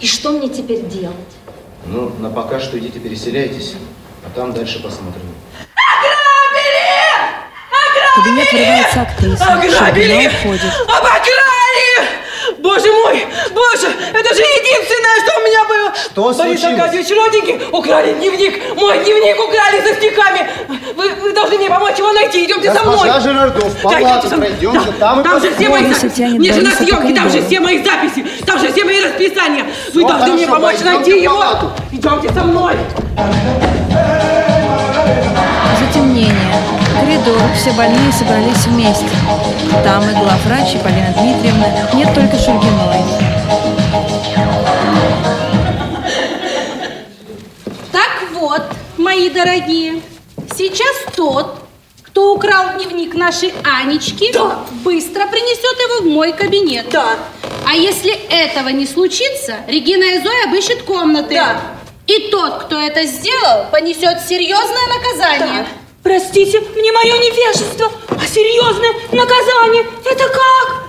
[0.00, 1.16] И что мне теперь делать?
[1.90, 3.74] Ну, на пока что идите переселяйтесь,
[4.22, 5.22] а там дальше посмотрим.
[8.12, 9.44] В кабинет врывается актриса.
[9.54, 10.26] Ограбили!
[10.86, 11.57] Обокрали!
[13.08, 13.26] Боже мой!
[13.54, 13.86] Боже!
[14.12, 15.92] Это же единственное, что у меня было!
[16.12, 16.80] Что Борис случилось?
[16.80, 18.76] Аркадьевич, родненький, украли дневник!
[18.76, 20.48] Мой дневник украли со стихами!
[20.96, 22.44] Вы, вы должны мне помочь его найти!
[22.44, 22.94] Идемте со мной!
[22.96, 24.38] Госпожа Жирардов, в Да, палату мной.
[24.40, 26.22] пройдемте, Да, там и там же все мои записи!
[26.22, 28.26] Мне же на съемки, там же все мои записи!
[28.44, 29.64] Там же все мои расписания!
[29.94, 31.44] Вы Всё должны мне хорошо, помочь пойдемте найти его!
[31.92, 32.74] Идемте со мной!
[35.80, 36.34] Затемнение.
[36.94, 37.40] Коридор.
[37.54, 39.06] Все больные собрались вместе.
[39.84, 41.66] Там и главврач, и Полина Дмитриевна.
[41.94, 43.02] Нет только Шульгиной.
[47.92, 48.62] Так вот,
[48.96, 50.02] мои дорогие,
[50.56, 51.58] сейчас тот,
[52.02, 54.60] кто украл дневник нашей Анечки, Да.
[54.84, 56.88] быстро принесет его в мой кабинет.
[56.90, 57.16] Да.
[57.66, 61.34] А если этого не случится, Регина и Зоя обыщут комнаты.
[61.34, 61.60] Да.
[62.06, 65.66] И тот, кто это сделал, понесет серьезное наказание.
[66.02, 70.86] Простите мне мое невежество, а серьезное наказание это как?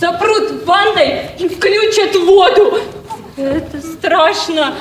[0.00, 2.78] Запрут ванной и включат воду.
[3.36, 4.74] Это страшно,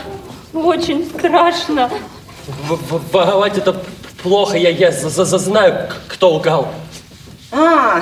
[0.54, 1.90] очень страшно.
[2.48, 3.76] В- в- Воровать это
[4.24, 6.68] плохо, я, я за- за- знаю, кто лгал.
[7.52, 8.02] А,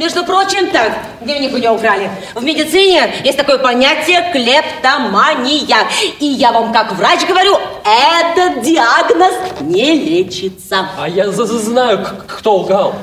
[0.00, 2.10] между прочим, так, дневник у него украли.
[2.34, 5.86] В медицине есть такое понятие клептомания.
[6.18, 10.88] И я вам как врач говорю, этот диагноз не лечится.
[10.98, 12.94] А я знаю, кто лгал.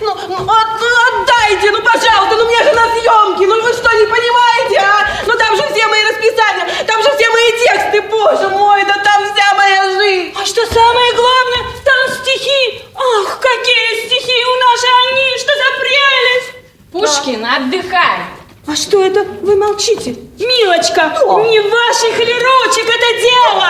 [0.00, 3.90] Ну, ну, от- ну, отдайте, ну, пожалуйста, ну, мне же на съемки, ну, вы что,
[3.96, 5.08] не понимаете, а?
[5.26, 9.24] Ну, там же все мои расписания, там же все мои тексты, боже мой, да там
[9.24, 10.34] вся моя жизнь.
[10.40, 12.82] А что самое главное, там стихи.
[12.94, 16.52] Ах, какие стихи у нашей Ани, что за прелесть.
[16.92, 18.18] Пушкин, отдыхай.
[18.66, 20.10] А что это вы молчите?
[20.38, 21.16] Милочка,
[21.50, 23.68] не ваших ли ручек это дело?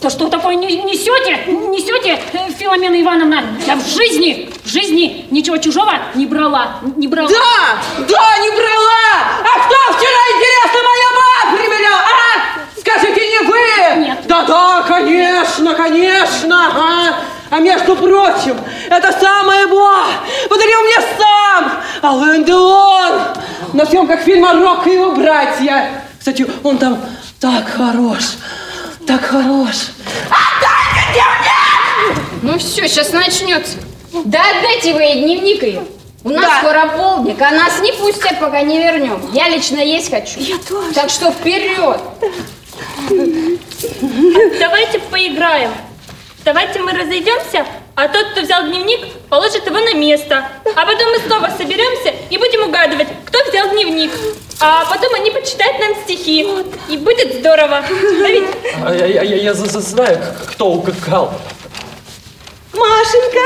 [0.00, 1.36] То что такое не- несете?
[1.46, 3.42] Несете, э, Филомена Ивановна?
[3.66, 7.28] Я в жизни, в жизни ничего чужого не брала, не брала.
[7.28, 9.08] Да, да, не брала!
[9.42, 12.80] А кто вчера, интересно, моя мать примерял, а?
[12.80, 14.06] Скажите, не вы?
[14.06, 14.18] Нет.
[14.26, 17.14] Да-да, конечно, конечно, а?
[17.50, 18.56] А между прочим,
[18.90, 20.06] это самое Буа
[20.50, 23.20] подарил мне сам Ален Делон
[23.72, 26.02] на съемках фильма «Рок и его братья».
[26.18, 26.98] Кстати, он там
[27.40, 28.24] так хорош,
[29.08, 29.76] так хорош.
[32.42, 33.78] Ну все, сейчас начнется.
[34.26, 35.82] Да отдайте вы ей дневник ее.
[36.24, 36.58] У нас Да.
[36.58, 39.18] скоро полдник, а нас не пустят, пока не вернем.
[39.32, 40.38] Я лично есть хочу.
[40.40, 40.92] Я тоже.
[40.92, 42.00] Так что вперед.
[44.60, 45.70] Давайте поиграем.
[46.44, 49.00] Давайте мы разойдемся, а тот, кто взял дневник,
[49.30, 50.46] положит его на место.
[50.76, 54.10] А потом мы снова соберемся и будем угадывать, кто взял дневник.
[54.60, 56.46] А потом они почитают нам стихи.
[56.88, 57.82] И будет здорово.
[57.88, 58.88] Да?
[58.88, 60.18] А Я, я, я, я знаю,
[60.50, 61.32] кто укакал.
[62.72, 63.40] Машенька,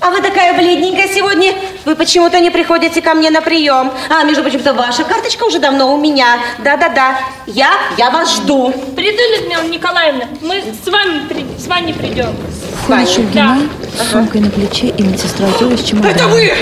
[0.00, 1.54] а вы такая бледненькая сегодня.
[1.86, 3.90] Вы почему-то не приходите ко мне на прием.
[4.10, 6.38] А, между прочим-то, ваша карточка уже давно у меня.
[6.58, 7.20] Да-да-да.
[7.46, 8.70] Я, я вас жду.
[8.94, 10.26] Приду, Людмила Николаевна.
[10.42, 12.36] Мы с вами, при- с вами придем.
[12.82, 13.62] Входит Шульгина
[13.98, 16.16] с сумкой на плече, и медсестра Зоя с чемоданом.
[16.16, 16.52] Это вы!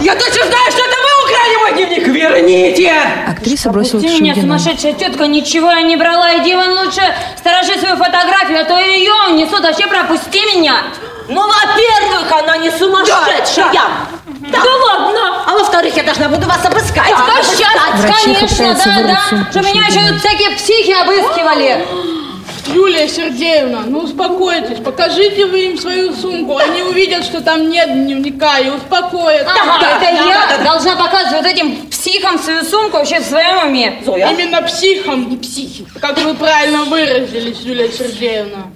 [0.00, 2.08] Я точно знаю, что это вы украли мой дневник!
[2.08, 2.92] Верните!
[3.28, 4.58] Актриса бросилась к Пусти меня, Шульгину.
[4.58, 6.36] сумасшедшая тетка, ничего я не брала.
[6.38, 7.02] Иди вон лучше
[7.38, 9.60] сторожи свою фотографию, а то ее унесут.
[9.60, 10.76] Вообще пропусти меня.
[11.28, 13.72] Ну, во-первых, она не сумасшедшая.
[14.52, 15.44] Да, ладно.
[15.46, 17.10] А во-вторых, я должна буду вас обыскать.
[17.10, 19.50] Да, сейчас, Врачи конечно, да, да.
[19.50, 21.86] Что меня еще тут всякие психи обыскивали.
[22.66, 28.58] Юлия Сергеевна, ну успокойтесь, покажите вы им свою сумку, они увидят, что там нет дневника
[28.58, 29.52] и успокоятся.
[29.52, 34.02] Ага, это я должна показывать вот этим психам свою сумку вообще в своем уме.
[34.06, 38.70] Именно психом и психи, как вы правильно выразились, Юлия Сергеевна.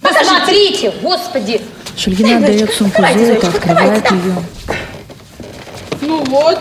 [0.00, 1.60] Посмотрите, господи.
[1.96, 4.34] Шульгина отдает сумку Зое, та открывает ее.
[6.02, 6.58] Ну вот.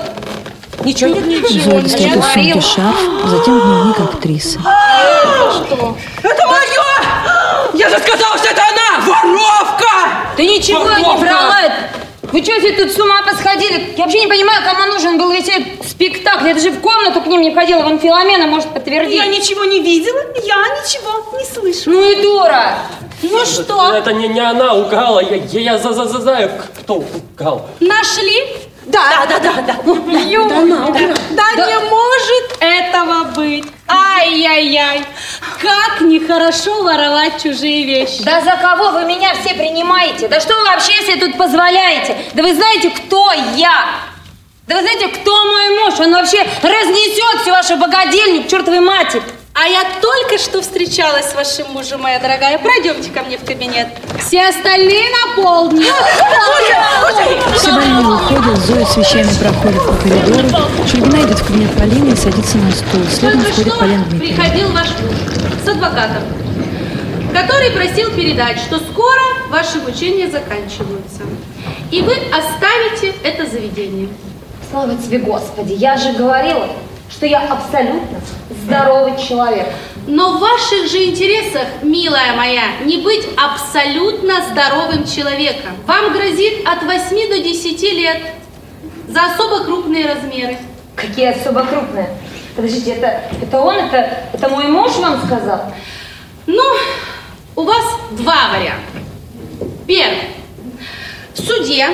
[0.83, 1.71] Ничего нет, ничего.
[1.71, 4.59] Зоя достает из сумки шарф, затем дневник актрисы.
[4.59, 5.97] Это что?
[6.23, 7.73] Это мое!
[7.73, 9.05] Я же сказал, что это она!
[9.05, 10.35] Воровка!
[10.35, 11.55] Ты ничего не брала.
[12.31, 13.93] Вы что все тут с ума посходили?
[13.95, 16.47] Я вообще не понимаю, кому нужен был весь этот спектакль.
[16.47, 17.83] Я даже в комнату к ним не входила.
[17.83, 19.15] Вон Филомена может подтвердить.
[19.15, 21.91] Я ничего не видела, я ничего не слышу.
[21.91, 22.79] Ну и дура.
[23.21, 26.95] Ну что, Это не, не она украла, я, я, я за, за, за- знаю, кто
[27.35, 27.67] украл.
[27.79, 28.47] нашли?
[28.85, 29.61] Да, да, да, да.
[29.61, 31.65] Да, Юля, да, да, да.
[31.67, 33.65] не может этого быть.
[33.87, 35.05] Ай-яй-яй,
[35.61, 38.23] как нехорошо воровать чужие вещи.
[38.23, 40.27] Да за кого вы меня все принимаете?
[40.27, 42.17] Да что вы вообще себе тут позволяете?
[42.33, 43.85] Да вы знаете, кто я?
[44.67, 45.99] Да вы знаете, кто мой муж?
[45.99, 49.23] Он вообще разнесет всю вашу богадельню к чертовой матери.
[49.55, 52.57] А я только что встречалась с вашим мужем, моя дорогая.
[52.57, 53.87] Пройдемте ко мне в кабинет.
[54.19, 55.79] Все остальные на.
[57.55, 60.67] Все больные уходят, Зоя с вещами проходит по коридору.
[60.89, 63.01] Шульгина идет в кабинет Полины и садится на стул.
[63.11, 64.43] Следом Только входит что Полина Дмитриевна.
[64.43, 65.15] приходил ваш муж
[65.63, 66.23] с адвокатом,
[67.31, 71.21] который просил передать, что скоро ваши обучения заканчиваются.
[71.91, 74.09] И вы оставите это заведение.
[74.71, 76.69] Слава тебе, Господи, я же говорила,
[77.13, 79.67] что я абсолютно здоровый человек.
[80.07, 85.71] Но в ваших же интересах, милая моя, не быть абсолютно здоровым человеком.
[85.85, 88.17] Вам грозит от 8 до 10 лет
[89.07, 90.57] за особо крупные размеры.
[90.95, 92.09] Какие особо крупные.
[92.55, 95.73] Подождите, это, это он, это, это мой муж вам сказал?
[96.47, 96.63] Ну,
[97.55, 98.99] у вас два варианта.
[99.87, 100.29] Первый.
[101.33, 101.89] В суде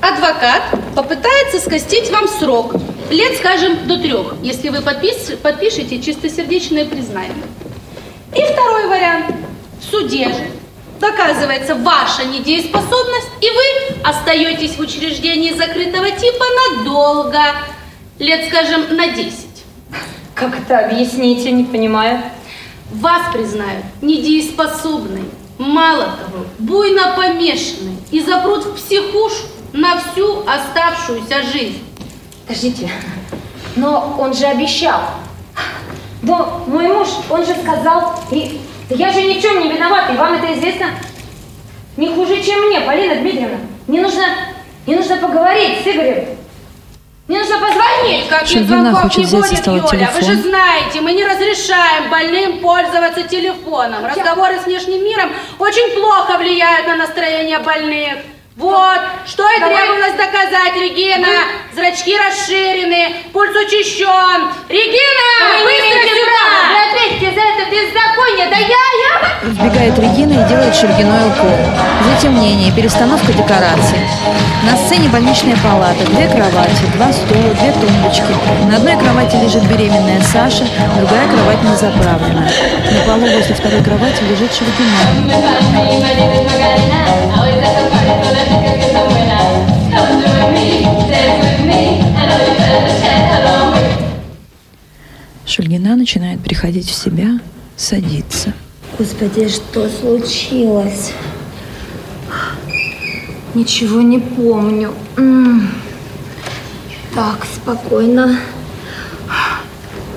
[0.00, 0.62] адвокат
[0.96, 2.74] попытается скостить вам срок.
[3.10, 7.44] Лет, скажем, до трех, если вы подпис- подпишете чистосердечное признание.
[8.34, 9.34] И второй вариант.
[9.80, 10.46] В суде же
[11.00, 16.44] доказывается ваша недееспособность, и вы остаетесь в учреждении закрытого типа
[16.78, 17.42] надолго.
[18.20, 19.46] Лет, скажем, на 10.
[20.34, 22.22] Как это объясните, не понимаю.
[22.92, 25.24] Вас признают недееспособной,
[25.58, 31.82] мало того, буйно помешанной и запрут в психушку на всю оставшуюся жизнь.
[32.46, 32.90] Подождите,
[33.76, 35.00] но он же обещал.
[36.22, 40.10] Но мой муж, он же сказал, и да я же ни в чем не виноват,
[40.12, 40.86] и вам это известно
[41.96, 43.58] не хуже, чем мне, Полина Дмитриевна.
[43.86, 44.24] Мне нужно,
[44.86, 46.36] мне нужно поговорить с Игорем.
[47.28, 48.26] Мне нужно позвонить.
[48.26, 50.10] Никаких Шульгина звонков хочет не взять со будет, стола Юля.
[50.12, 50.42] Вы же телефон.
[50.50, 54.04] знаете, мы не разрешаем больным пользоваться телефоном.
[54.04, 55.30] Разговоры с внешним миром
[55.60, 58.14] очень плохо влияют на настроение больных.
[58.60, 59.74] Вот, что и Давай.
[59.74, 61.28] требовалось доказать, Регина.
[61.72, 64.52] Зрачки расширены, пульс учащен.
[64.68, 66.60] Регина, Вы быстро права.
[66.68, 66.92] Вы сюда!
[66.92, 68.46] ответите за это беззаконие.
[68.50, 69.12] Да я, я...
[69.48, 71.56] Вбегает Регина и делает Шульгиной укол.
[72.04, 73.98] Затемнение, перестановка декораций.
[74.70, 78.34] На сцене больничная палата, две кровати, два стула, две тумбочки.
[78.68, 80.66] На одной кровати лежит беременная Саша,
[80.98, 82.46] другая кровать не заправлена.
[82.92, 85.30] На полу возле второй кровати лежит Шульгина.
[95.46, 97.40] Шульгина начинает приходить в себя,
[97.76, 98.52] садится.
[98.98, 101.12] Господи, что случилось?
[103.54, 104.92] Ничего не помню.
[107.14, 108.38] Так, спокойно.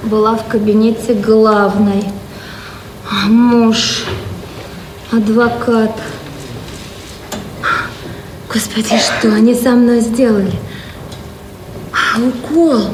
[0.03, 2.03] Была в кабинете главной.
[3.25, 4.03] Муж,
[5.11, 5.99] адвокат.
[8.53, 10.53] Господи, что они со мной сделали?
[12.15, 12.87] Укол.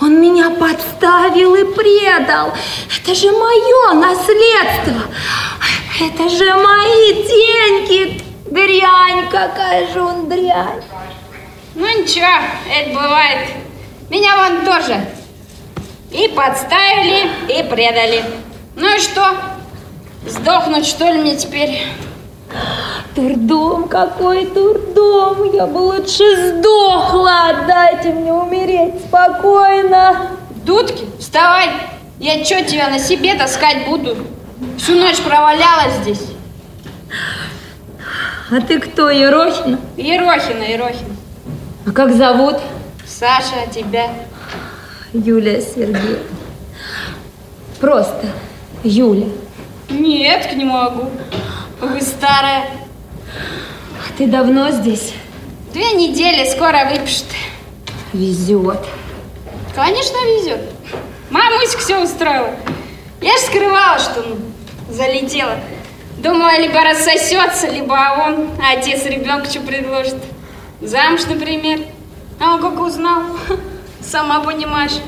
[0.00, 2.54] Он меня подставил и предал.
[2.88, 5.02] Это же мое наследство.
[6.00, 8.24] Это же мои деньги.
[8.46, 10.82] Дрянь, какая же он дрянь.
[11.74, 12.26] Ну ничего,
[12.74, 13.48] это бывает.
[14.08, 15.04] Меня вон тоже
[16.10, 18.24] и подставили, и предали.
[18.74, 19.36] Ну и что?
[20.26, 21.86] Сдохнуть, что ли, мне теперь?
[23.14, 25.52] Турдом, какой турдом!
[25.52, 27.64] Я бы лучше сдохла!
[27.66, 30.28] Дайте мне умереть спокойно!
[30.64, 31.70] Дудки, вставай!
[32.18, 34.16] Я что, тебя на себе таскать буду?
[34.76, 36.22] Всю ночь провалялась здесь.
[38.50, 39.80] А ты кто, Ерохина?
[39.96, 41.16] Ерохина, Ерохина.
[41.86, 42.56] А как зовут?
[43.06, 44.10] Саша, а тебя?
[45.14, 46.18] Юлия Сергеевна.
[47.80, 48.26] Просто
[48.84, 49.26] Юля.
[49.90, 51.10] Нет, не могу.
[51.80, 52.70] Вы старая.
[53.98, 55.12] А ты давно здесь?
[55.72, 57.26] Две недели, скоро выпишет.
[58.12, 58.80] Везет.
[59.74, 60.60] Конечно, везет.
[61.30, 62.50] Мамуська все устроила.
[63.20, 64.36] Я же скрывала, что ну,
[64.92, 65.60] залетела.
[66.18, 70.16] Думала, либо рассосется, либо он, а отец ребенка что предложит.
[70.80, 71.80] Замуж, например.
[72.40, 73.22] А он как узнал,
[74.02, 74.98] сама понимаешь.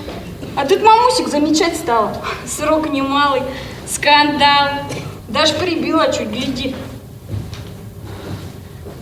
[0.57, 2.17] А тут мамусик замечать стала.
[2.47, 3.43] Срок немалый,
[3.93, 4.69] скандал.
[5.29, 6.75] Даже прибила чуть, гляди.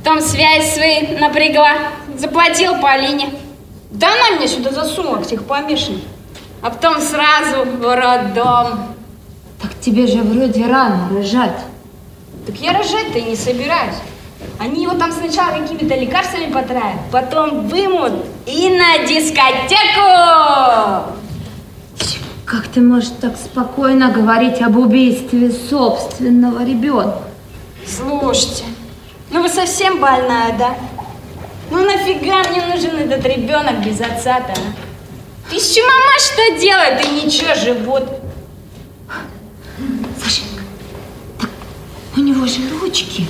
[0.04, 1.72] Там связь свои напрягла.
[2.16, 3.30] Заплатил Полине.
[3.90, 6.02] Да она меня сюда засунула, к тех помешанных.
[6.62, 8.94] А потом сразу в роддом.
[9.60, 11.58] Так тебе же вроде рано рожать.
[12.46, 13.96] Так я рожать-то и не собираюсь.
[14.58, 18.12] Они его там сначала какими-то лекарствами потравят, потом вымут
[18.46, 21.19] и на дискотеку!
[22.50, 27.22] Как ты можешь так спокойно говорить об убийстве собственного ребенка?
[27.86, 28.64] Слушайте,
[29.30, 30.76] ну вы совсем больная, да?
[31.70, 35.54] Ну нафига мне нужен этот ребенок без отца-то, а?
[35.54, 38.02] Ищу мама что делает, и ничего, живут.
[40.20, 40.64] Сашенька,
[41.38, 41.50] так
[42.16, 43.28] у него же ручки,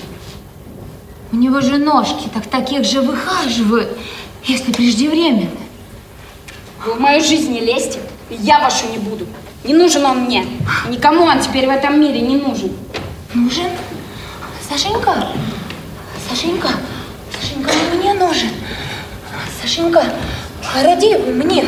[1.31, 3.99] у него же ножки, так таких же выхаживают,
[4.45, 5.51] если преждевременно.
[6.87, 8.01] Вы в мою жизнь не лезьте,
[8.31, 9.27] я вашу не буду.
[9.65, 10.47] Не нужен он мне.
[10.89, 12.73] Никому он теперь в этом мире не нужен.
[13.35, 13.69] Нужен?
[14.69, 15.29] Сашенька,
[16.29, 16.69] Сашенька,
[17.39, 18.51] Сашенька, он мне нужен.
[19.61, 20.05] Сашенька,
[20.83, 21.67] роди мне.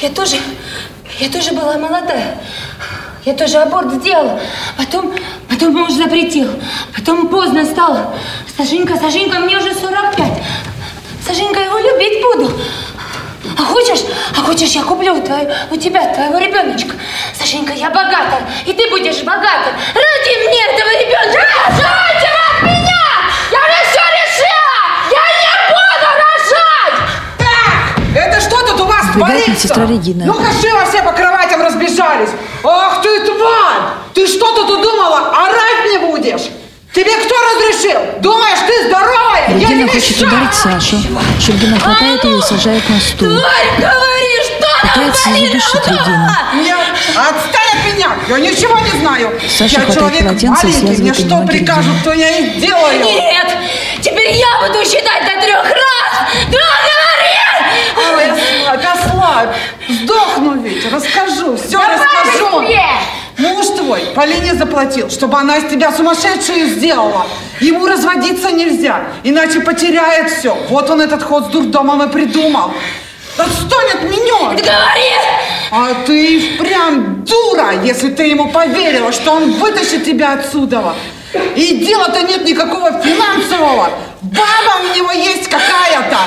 [0.00, 0.36] Я тоже,
[1.20, 2.38] я тоже была молодая.
[3.24, 4.38] Я тоже аборт сделала.
[4.76, 5.14] Потом,
[5.48, 6.50] потом муж запретил.
[6.94, 8.14] Потом поздно стало.
[8.56, 10.42] Сашенька, Сашенька, мне уже 45.
[11.26, 12.52] Сашенька, я его любить буду.
[13.58, 14.00] А хочешь,
[14.36, 16.94] а хочешь, я куплю твою, у тебя твоего ребеночка.
[17.38, 19.70] Сашенька, я богата, и ты будешь богата.
[19.94, 21.46] Ради мне этого ребенка.
[21.68, 23.04] Рожайте от меня!
[23.52, 24.80] Я уже все решила!
[25.10, 26.98] Я не буду рожать!
[27.38, 29.68] Так, это что тут у вас творится?
[30.26, 32.30] Ну-ка, живо все по кроватям разбежались.
[32.64, 33.82] Ах ты, тварь!
[34.14, 35.30] Ты что тут удумала?
[35.30, 36.48] Орать не будешь?
[36.94, 38.00] Тебе кто разрешил?
[38.20, 39.48] Думаешь, ты здоровая?
[39.48, 40.96] Я Регина тебе хочет ща- ударить Сашу.
[41.40, 43.28] Шульгина хватает ее и сажает на стул.
[43.36, 44.64] Тварь, говори, что
[44.94, 46.28] Пытается задушить Регину.
[46.62, 46.78] Нет,
[47.16, 48.10] отстань от меня!
[48.28, 49.40] Я ничего не знаю!
[49.48, 53.04] Саша я хватает человек полотенце и маленький, мне что ноги прикажут, то я и сделаю!
[53.04, 53.48] Нет,
[54.00, 56.28] теперь я буду считать до трех раз.
[56.52, 58.14] Да, говори!
[58.14, 59.56] Ой, ослабь, ослабь!
[59.88, 62.60] Сдохну ведь, расскажу, все Давай расскажу!
[62.60, 62.86] быстрее!
[63.36, 67.26] Муж твой Полине заплатил, чтобы она из тебя сумасшедшую сделала.
[67.60, 70.56] Ему разводиться нельзя, иначе потеряет все.
[70.68, 72.72] Вот он этот ход с дурдомом и придумал.
[73.36, 74.50] Отстань от меня!
[74.50, 75.14] Говори!
[75.72, 80.94] А ты впрямь дура, если ты ему поверила, что он вытащит тебя отсюда.
[81.56, 83.90] И дела-то нет никакого финансового.
[84.22, 86.18] Баба у него есть какая-то.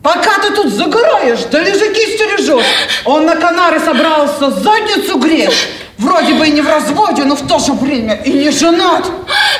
[0.00, 2.66] Пока ты тут загораешь, да лежаки стережешь.
[3.04, 5.68] Он на Канары собрался задницу греть.
[6.04, 9.04] Вроде бы и не в разводе, но в то же время и не женат.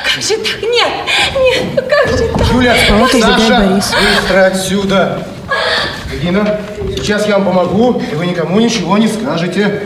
[0.05, 0.63] Как же так?
[0.63, 0.93] Нет,
[1.35, 2.53] нет, как же так?
[2.53, 3.93] Юля, палату Саша, вбегает Борис.
[3.93, 5.27] быстро отсюда.
[6.13, 6.61] Регина,
[6.97, 9.83] сейчас я вам помогу, и вы никому ничего не скажете.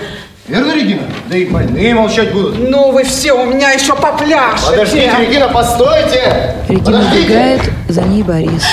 [0.49, 1.03] Верно, Регина?
[1.29, 2.59] Да и больные молчать будут.
[2.59, 4.71] Ну вы все, у меня еще попляшете.
[4.71, 6.57] Подождите, Регина, постойте!
[6.69, 7.23] Регина Подождите!
[7.25, 8.65] вбегает, за ней Борис.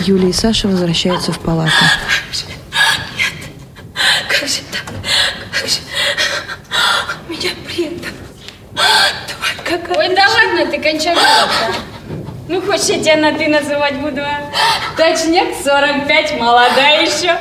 [0.00, 1.72] Юля и Саша возвращаются в палату.
[4.28, 4.82] Как же так?
[4.86, 4.97] Как
[8.78, 9.98] Тварь какая.
[9.98, 11.14] Ой, да ладно, ты кончай
[12.48, 14.40] Ну, хочешь, я тебя на ты называть буду, а?
[14.96, 17.36] Точняк, 45, молодая еще.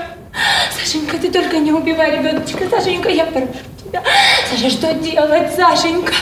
[0.77, 2.69] Сашенька, ты только не убивай ребеночка.
[2.69, 3.47] Сашенька, я прошу
[3.83, 4.03] тебя.
[4.49, 6.13] Саша, что делать, Сашенька?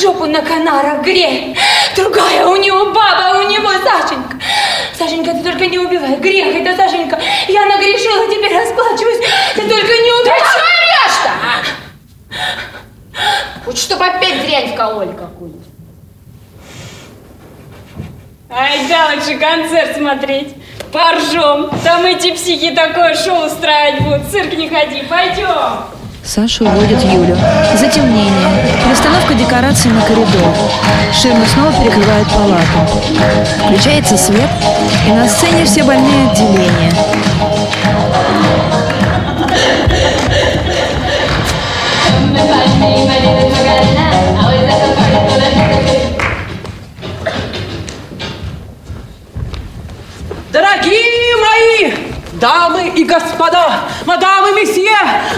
[0.00, 1.56] Жопу на канарах грей.
[1.94, 4.36] Другая у него баба, у него Сашенька.
[4.96, 6.16] Сашенька, ты только не убивай.
[6.16, 7.20] Грех это, Сашенька.
[7.48, 9.26] Я нагрешила, теперь расплачиваюсь.
[9.54, 10.40] Ты только не убивай.
[10.40, 11.80] Да что орешь-то, а?
[15.12, 15.54] Какую.
[18.50, 20.54] Ай, да, лучше концерт смотреть.
[20.92, 21.70] Поржем.
[21.84, 24.22] Там эти психи такое шоу устраивать будут.
[24.22, 25.84] В цирк не ходи, пойдем.
[26.24, 27.36] Саша уводит Юлю.
[27.76, 28.66] Затемнение.
[28.84, 30.54] Перестановка декораций на коридор.
[31.14, 32.64] Ширма снова перекрывает палату.
[33.64, 34.50] Включается свет,
[35.06, 36.92] и на сцене все больные отделения.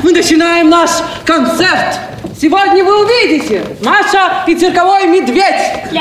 [0.02, 0.90] Мы начинаем наш
[1.24, 1.98] концерт.
[2.40, 5.92] Сегодня вы увидите Маша и цирковой медведь.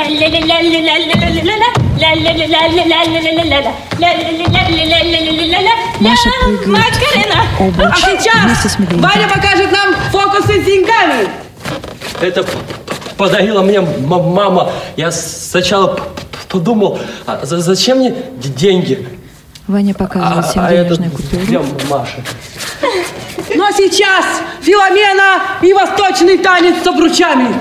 [6.00, 6.30] Маша
[6.64, 8.76] прыгает обруч А сейчас.
[8.90, 11.28] Ваня покажет нам фокусы с деньгами.
[12.20, 12.44] Это
[13.16, 14.72] подарила мне мама.
[14.96, 15.98] Я сначала
[16.48, 19.06] подумал, а за- зачем мне деньги?
[19.68, 21.46] Ваня показывает всем а денежные купюры.
[21.46, 22.24] для Маши.
[23.72, 24.26] А сейчас
[24.60, 27.54] Филомена и восточный танец с обручами.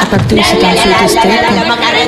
[0.00, 1.52] Как актриса танцует эстетка,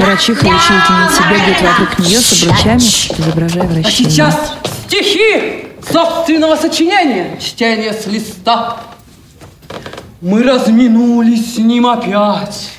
[0.00, 4.10] врачиха и учительница бегают вокруг нее с обручами, изображая А вращение.
[4.10, 4.54] сейчас
[4.86, 7.38] стихи собственного сочинения.
[7.38, 8.78] Чтение с листа.
[10.22, 12.70] Мы разминулись с ним опять.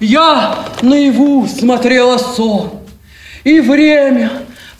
[0.00, 2.80] Я наяву смотрела сон.
[3.44, 4.30] И время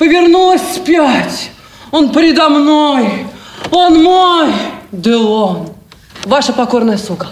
[0.01, 1.51] повернулось вспять.
[1.91, 3.27] Он предо мной.
[3.71, 4.51] Он мой.
[4.91, 5.69] Делон.
[6.25, 7.29] Ваша покорная сука.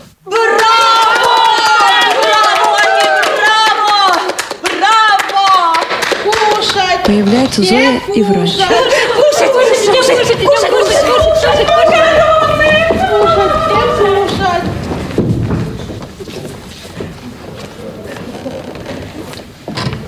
[7.06, 8.52] Появляются Зоя и врач.
[8.52, 11.66] Кушать, кушать, кушать, кушать, кушать, кушать,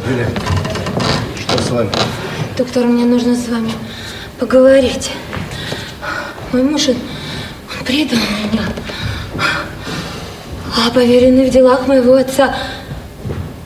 [0.06, 0.26] Юля,
[1.48, 2.09] что с вами?
[2.60, 3.72] Доктор, мне нужно с вами
[4.38, 5.12] поговорить.
[6.52, 8.64] Мой муж, он, он предал меня.
[10.76, 12.54] А поверенный в делах моего отца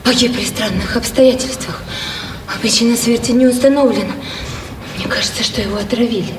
[0.05, 1.81] погиб при странных обстоятельствах.
[2.47, 4.13] А причина смерти не установлена.
[4.95, 6.33] Мне кажется, что его отравили.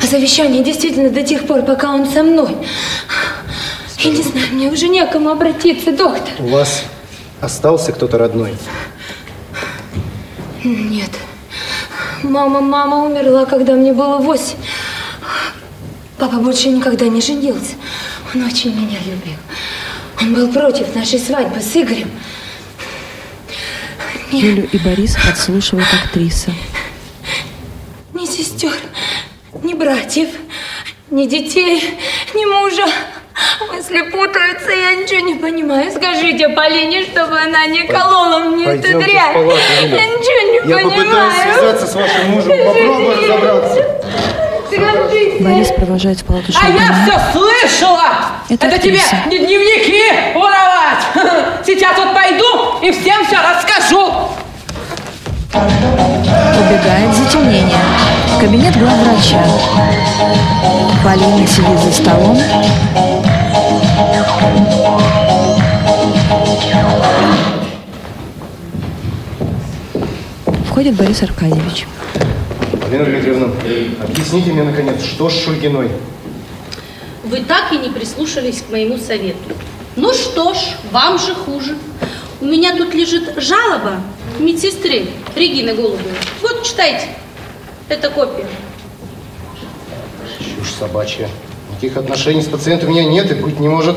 [0.00, 2.56] А завещание действительно до тех пор, пока он со мной.
[3.98, 6.32] Я не знаю, мне уже некому обратиться, доктор.
[6.38, 6.84] У вас
[7.40, 8.54] остался кто-то родной?
[10.64, 11.10] Нет.
[12.22, 14.56] Мама, мама умерла, когда мне было восемь.
[16.18, 17.74] Папа больше никогда не женился.
[18.34, 19.38] Он очень меня любил.
[20.20, 22.10] Он был против нашей свадьбы с Игорем.
[24.30, 26.52] Юлю и Борис подслушивает актриса.
[28.12, 28.76] Ни сестер,
[29.62, 30.28] ни братьев,
[31.10, 31.98] ни детей,
[32.34, 32.86] ни мужа.
[33.72, 35.90] Мысли путаются, я ничего не понимаю.
[35.92, 39.34] Скажите Полине, чтобы она не колола мне эту Пойдемте в дрянь.
[39.34, 39.60] палату.
[39.82, 41.04] Я ничего не Я понимаю.
[41.04, 44.00] попытаюсь связаться с вашим мужем, попробую разобраться.
[44.66, 45.42] Скажите.
[45.42, 48.02] Борис провожает в палату А я все слышала!
[48.48, 51.04] Это Это тебе не дневники воровать!
[51.66, 54.28] Сейчас вот пойду и всем все расскажу!
[55.52, 57.78] Убегает затемнение.
[58.40, 59.44] Кабинет главврача.
[61.04, 62.38] Полина сидит за столом.
[70.70, 71.86] Входит Борис Аркадьевич.
[72.80, 73.52] Полина Дмитриевна,
[74.02, 75.90] объясните мне, наконец, что с Шульгиной?
[77.24, 79.54] Вы так и не прислушались к моему совету.
[79.96, 80.58] Ну что ж,
[80.90, 81.76] вам же хуже.
[82.40, 84.00] У меня тут лежит жалоба
[84.38, 86.14] медсестры Регины Голубевой.
[86.40, 87.06] Вот, читайте.
[87.90, 88.46] Это копия.
[90.38, 91.28] Чушь собачья.
[91.70, 93.96] Никаких отношений с пациентом у меня нет и быть не может.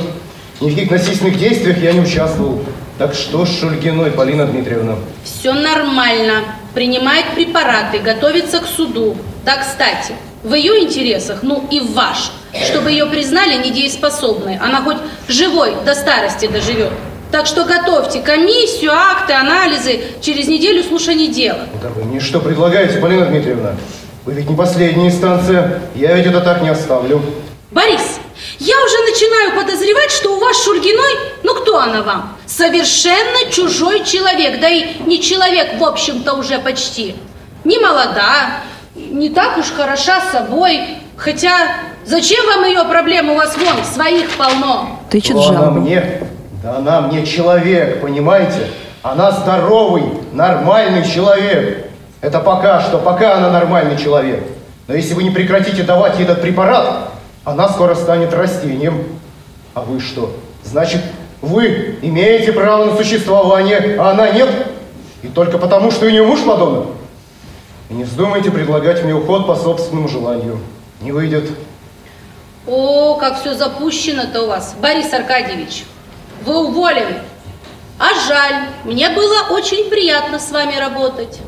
[0.61, 2.63] Ни в каких насильственных действиях я не участвовал.
[2.97, 4.95] Так что с Шульгиной, Полина Дмитриевна?
[5.23, 6.41] Все нормально.
[6.73, 9.15] Принимает препараты, готовится к суду.
[9.45, 12.33] Да, кстати, в ее интересах, ну и в ваших,
[12.65, 14.57] чтобы ее признали недееспособной.
[14.57, 16.93] Она хоть живой до старости доживет.
[17.33, 20.01] Так что готовьте комиссию, акты, анализы.
[20.21, 21.61] Через неделю слушание дела.
[21.81, 23.75] Да вы мне что предлагаете, Полина Дмитриевна?
[24.23, 25.81] Вы ведь не последняя инстанция.
[25.95, 27.23] Я ведь это так не оставлю.
[27.71, 28.19] Борис,
[28.59, 32.37] я уже начинаю подозревать, что у вас с Шульгиной, ну кто она вам?
[32.45, 37.15] Совершенно чужой человек, да и не человек, в общем-то, уже почти.
[37.63, 38.61] Не молода,
[38.93, 40.81] не так уж хороша собой,
[41.17, 44.99] хотя зачем вам ее проблемы, у вас вон своих полно.
[45.09, 45.79] Тычет Что она жалобу.
[45.79, 46.19] мне?
[46.63, 48.69] Да она мне человек, понимаете?
[49.01, 51.87] Она здоровый, нормальный человек.
[52.21, 54.41] Это пока что, пока она нормальный человек.
[54.87, 57.09] Но если вы не прекратите давать ей этот препарат,
[57.43, 59.03] Она скоро станет растением.
[59.73, 60.33] А вы что?
[60.63, 61.01] Значит,
[61.41, 64.49] вы имеете право на существование, а она нет?
[65.23, 66.85] И только потому, что у нее муж Мадонна?
[67.89, 70.59] И не вздумайте предлагать мне уход по собственному желанию.
[71.01, 71.49] Не выйдет.
[72.65, 75.83] О, как все запущено-то у вас, Борис Аркадьевич.
[76.45, 77.21] Вы уволены.
[77.99, 81.39] А жаль, мне было очень приятно с вами работать.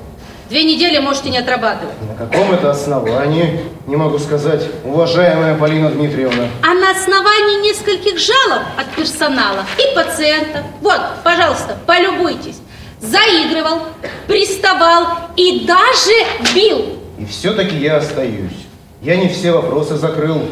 [0.50, 1.96] Две недели можете не отрабатывать.
[2.08, 6.48] На каком это основании, не могу сказать, уважаемая Полина Дмитриевна.
[6.62, 10.62] А на основании нескольких жалоб от персонала и пациентов.
[10.82, 12.60] Вот, пожалуйста, полюбуйтесь.
[13.02, 13.82] Заигрывал,
[14.28, 17.00] приставал и даже бил.
[17.18, 18.54] И все-таки я остаюсь.
[19.02, 20.44] Я не все вопросы закрыл,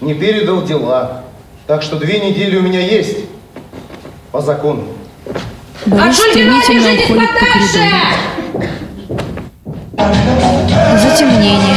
[0.00, 1.24] не передал дела.
[1.66, 3.18] Так что две недели у меня есть
[4.32, 4.84] по закону.
[5.84, 7.96] Борис стремительно уходит по коридору.
[10.98, 11.76] Затемнение.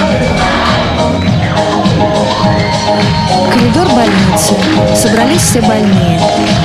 [3.52, 4.56] Коридор больницы.
[4.96, 6.20] Собрались все больные.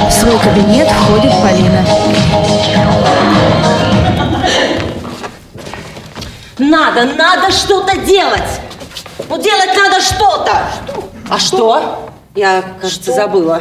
[0.08, 1.84] В свой кабинет входит Полина.
[6.58, 8.60] Надо, надо что-то делать.
[9.28, 10.62] Ну, делать надо что-то.
[11.28, 12.10] А что?
[12.36, 13.60] Я, кажется, забыла.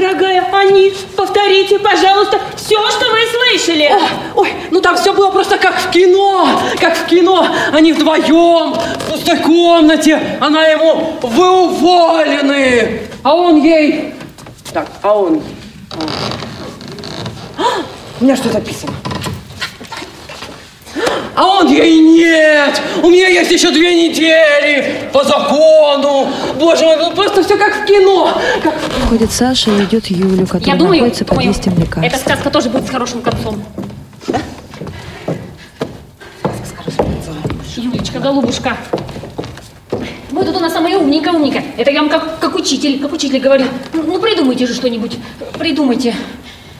[0.00, 3.90] Дорогая Ани, повторите, пожалуйста, все, что вы слышали.
[4.36, 7.44] Ой, ну там все было просто как в кино, как в кино.
[7.72, 10.38] Они вдвоем в пустой комнате.
[10.40, 13.02] Она ему, вы уволены.
[13.24, 14.14] А он ей...
[14.72, 15.42] Так, а он...
[17.56, 17.62] А,
[18.20, 18.92] у меня что записано?
[21.34, 22.80] А он ей нет!
[23.02, 26.28] У меня есть еще две недели по закону!
[26.58, 28.32] Боже мой, ну просто все как в кино!
[28.62, 28.74] Как...
[29.06, 32.12] Входит Саша и идет Юлю, Я которая думаю, находится под думаю, действием лекарств.
[32.12, 33.62] эта сказка тоже будет с хорошим концом.
[37.76, 38.76] Юлечка, голубушка.
[40.30, 41.64] Вы тут у нас самая умненькая, умненькая.
[41.76, 43.66] Это я вам как, как учитель, как учитель говорю.
[43.92, 45.18] Ну, ну, придумайте же что-нибудь.
[45.58, 46.14] Придумайте.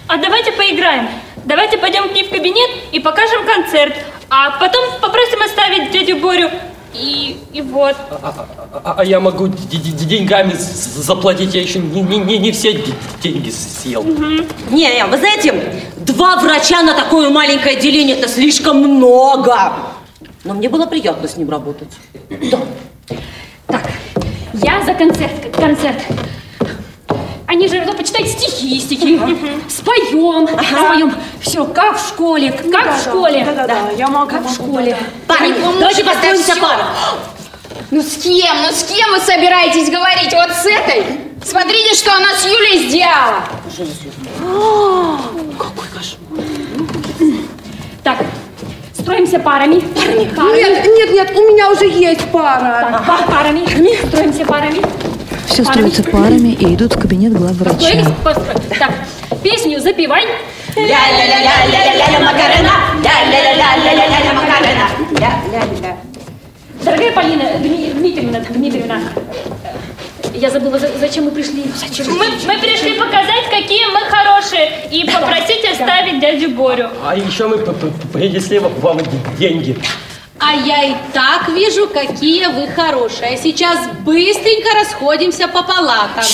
[0.07, 1.09] А давайте поиграем.
[1.49, 3.95] Давайте пойдем к ней в кабинет и покажем концерт.
[4.29, 6.51] А потом попросим оставить дядю Борю.
[6.93, 7.97] И, и вот.
[8.11, 12.79] А, а я могу д- д- деньгами заплатить, я еще не, не- не- не все
[13.23, 14.03] деньги съел.
[14.05, 15.55] Не, не, вы знаете,
[15.97, 19.73] два врача на такое маленькое отделение это слишком много.
[20.45, 21.89] Но мне было приятно с ним работать.
[22.51, 22.59] Да.
[23.67, 23.91] Так,
[24.55, 25.57] я за концерт.
[25.57, 26.03] Концерт.
[27.49, 29.19] Они же ну, почитать стихи, стихи.
[29.71, 31.15] Споем, споем.
[31.41, 33.43] Все, как в школе, как в школе.
[33.43, 34.31] Да-да-да, я могу.
[34.31, 34.95] Как в школе.
[35.27, 36.85] Парни, давайте построимся парой.
[37.91, 38.55] Ну с кем?
[38.63, 40.35] Ну с кем вы собираетесь говорить?
[40.35, 41.07] Вот с этой?
[41.43, 43.43] Смотрите, что она с Юлей сделала.
[48.05, 48.19] Так,
[48.93, 49.81] строимся парами.
[50.37, 50.57] Парами.
[50.59, 52.89] Нет, нет, нет, у меня уже есть пара.
[52.91, 53.65] Так, пар- парами.
[54.09, 54.83] Строимся парами.
[55.49, 58.05] Все строятся парами и идут в кабинет главврача.
[58.79, 58.93] Так,
[59.43, 60.25] песню запивай.
[60.77, 62.73] Ля-ля-ля-ля-ля-ля-ля Макарена,
[63.03, 64.89] ля-ля-ля-ля-ля-ля Макарена,
[65.19, 65.97] ля-ля-ля.
[66.85, 69.01] Дорогая Полина Дми- Дмитриевна, Дмитриевна,
[70.35, 71.65] я забыла, за- зачем мы пришли.
[71.75, 72.07] Зачем?
[72.17, 76.91] Мы, мы пришли показать, какие мы хорошие, и попросить оставить дядю Борю.
[77.05, 77.59] А еще мы
[78.13, 79.01] принесли вам
[79.39, 79.77] деньги.
[80.41, 83.35] А я и так вижу, какие вы хорошие.
[83.35, 86.25] А сейчас быстренько расходимся по палатам.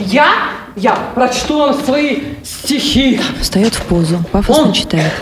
[0.00, 0.28] Я?
[0.74, 3.20] Я прочту вам свои стихи.
[3.40, 5.12] Встает в позу, пафосно Он- читает.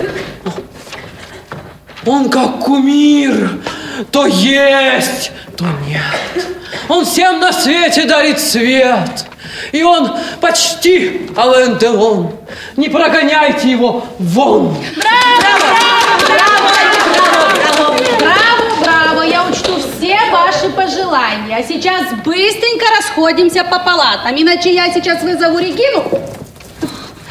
[2.06, 3.60] Он как кумир,
[4.10, 6.44] то есть, то нет.
[6.88, 9.24] Он всем на свете дарит свет.
[9.72, 10.10] И он
[10.40, 12.32] почти Ален Делон.
[12.76, 14.76] Не прогоняйте его вон.
[18.18, 20.18] Браво, браво, я учту все
[21.14, 21.56] пожелания.
[21.56, 26.02] А сейчас быстренько расходимся по палатам, иначе я сейчас вызову Регину.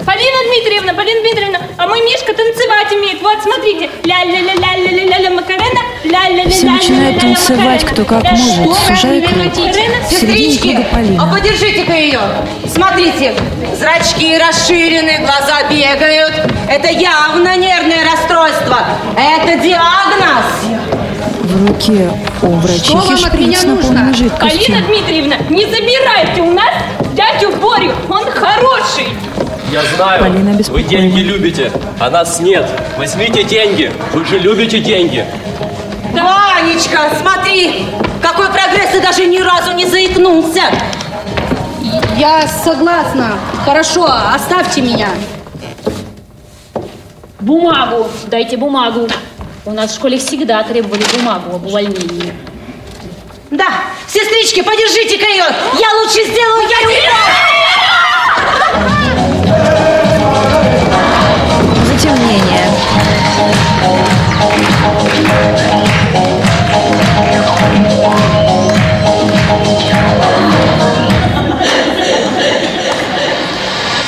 [0.05, 3.21] Полина Дмитриевна, Полина Дмитриевна, а мой Мишка танцевать умеет.
[3.21, 3.89] Вот, смотрите.
[4.03, 9.53] Ля-ля-ля-ля-ля-ля-ля Макарена, ля-ля-ля-ля-ля-ля-ля Все начинают танцевать, кто как может, сужая круг.
[9.53, 10.86] круга
[11.19, 12.19] а подержите-ка ее.
[12.67, 13.34] Смотрите,
[13.79, 16.34] зрачки расширены, глаза бегают.
[16.69, 18.79] Это явно нервное расстройство.
[19.15, 20.82] Это диагноз.
[21.43, 22.09] В руке
[22.41, 24.75] у Что вам от меня шприц наполненной Полина жидкостью.
[24.87, 26.73] Дмитриевна, не забирайте у нас
[27.13, 29.07] дядю Борю, он хороший.
[29.69, 31.69] Я знаю, Полина вы деньги любите,
[31.99, 32.65] а нас нет.
[32.97, 35.25] Возьмите деньги, вы же любите деньги.
[36.13, 37.87] Ванечка, смотри,
[38.21, 40.61] какой прогресс, ты даже ни разу не заикнулся.
[42.17, 43.33] Я согласна.
[43.65, 45.09] Хорошо, оставьте меня.
[47.41, 49.09] Бумагу, дайте бумагу.
[49.66, 52.34] У нас в школе всегда требовали бумагу об увольнении.
[53.49, 53.68] Да,
[54.07, 55.45] сестрички, подержите-ка ее.
[55.80, 56.99] Я лучше сделаю, я не
[61.86, 62.68] Затемнение.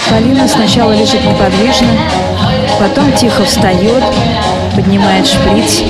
[0.10, 1.98] Полина сначала лежит неподвижно,
[2.78, 4.04] потом тихо встает,
[4.76, 5.84] поднимает шприц.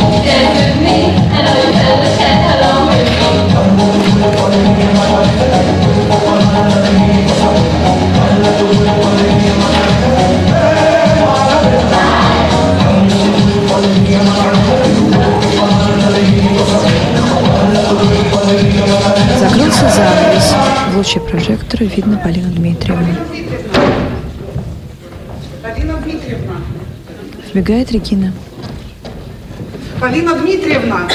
[19.40, 20.54] Закрылся занавес.
[20.92, 23.16] В луче прожектора видно Полину Дмитриевну.
[25.64, 26.56] Полина Дмитриевна.
[27.52, 28.34] Вбегает Регина.
[30.06, 31.08] Полина Дмитриевна.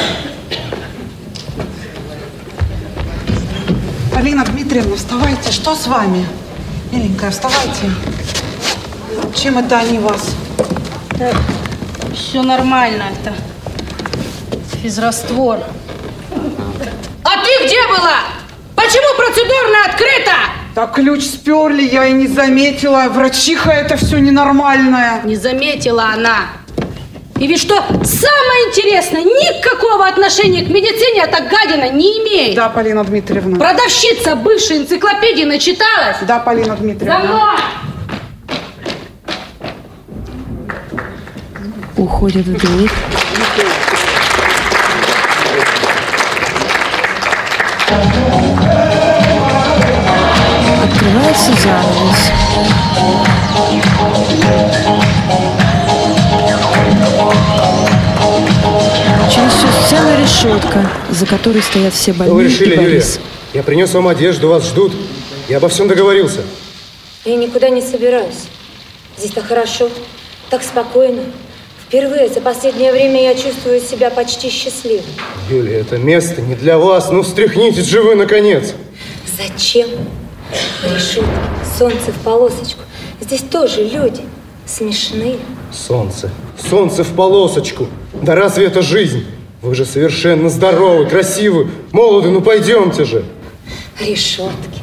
[4.12, 5.52] Полина Дмитриевна, вставайте.
[5.52, 6.26] Что с вами?
[6.90, 7.88] Миленькая, вставайте.
[9.36, 10.34] Чем это они вас?
[12.16, 13.32] Все нормально, это
[14.82, 15.60] физраствор.
[17.22, 18.18] А ты где была?
[18.74, 20.32] Почему процедурно открыта?
[20.74, 23.04] Так ключ сперли, я и не заметила.
[23.08, 25.22] Врачиха это все ненормальное.
[25.22, 26.59] Не заметила она.
[27.40, 32.54] И ведь что самое интересное, никакого отношения к медицине эта гадина не имеет.
[32.54, 33.58] Да, Полина Дмитриевна.
[33.58, 36.18] Продавщица бывшей энциклопедии начиталась.
[36.20, 37.18] Да, Полина За Дмитриевна.
[37.20, 37.56] мной!
[41.96, 42.90] Уходит в дверь.
[50.84, 52.30] Открывается занавес.
[59.90, 62.88] Сцену решетка, за которой стоят все Что вы больные решили, и Юлия?
[62.90, 63.20] Борис.
[63.52, 64.92] Я принес вам одежду, вас ждут.
[65.48, 66.42] Я обо всем договорился.
[67.24, 68.46] Я никуда не собираюсь.
[69.18, 69.90] Здесь так хорошо,
[70.48, 71.22] так спокойно.
[71.84, 75.02] Впервые за последнее время я чувствую себя почти счастливой.
[75.50, 77.10] Юлия, это место не для вас.
[77.10, 78.74] Ну, встряхнитесь же вы, наконец.
[79.36, 79.88] Зачем?
[80.84, 81.26] Решетки,
[81.76, 82.82] солнце в полосочку.
[83.20, 84.22] Здесь тоже люди.
[84.66, 85.38] Смешные.
[85.72, 86.30] Солнце.
[86.70, 87.88] Солнце в полосочку.
[88.22, 89.26] Да разве это жизнь?
[89.62, 92.30] Вы же совершенно здоровы, красивы, молоды.
[92.30, 93.24] Ну, пойдемте же.
[94.00, 94.80] Решетки.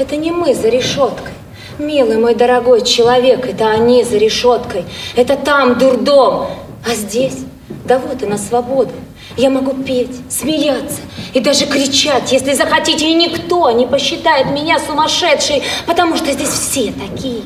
[0.00, 1.32] Это не мы за решеткой.
[1.78, 4.84] Милый мой дорогой человек, это они за решеткой.
[5.14, 6.48] Это там дурдом.
[6.84, 7.38] А здесь,
[7.84, 8.92] да вот она свобода.
[9.36, 11.00] Я могу петь, смеяться
[11.32, 16.92] и даже кричать, если захотите, и никто не посчитает меня сумасшедшей, потому что здесь все
[16.92, 17.42] такие.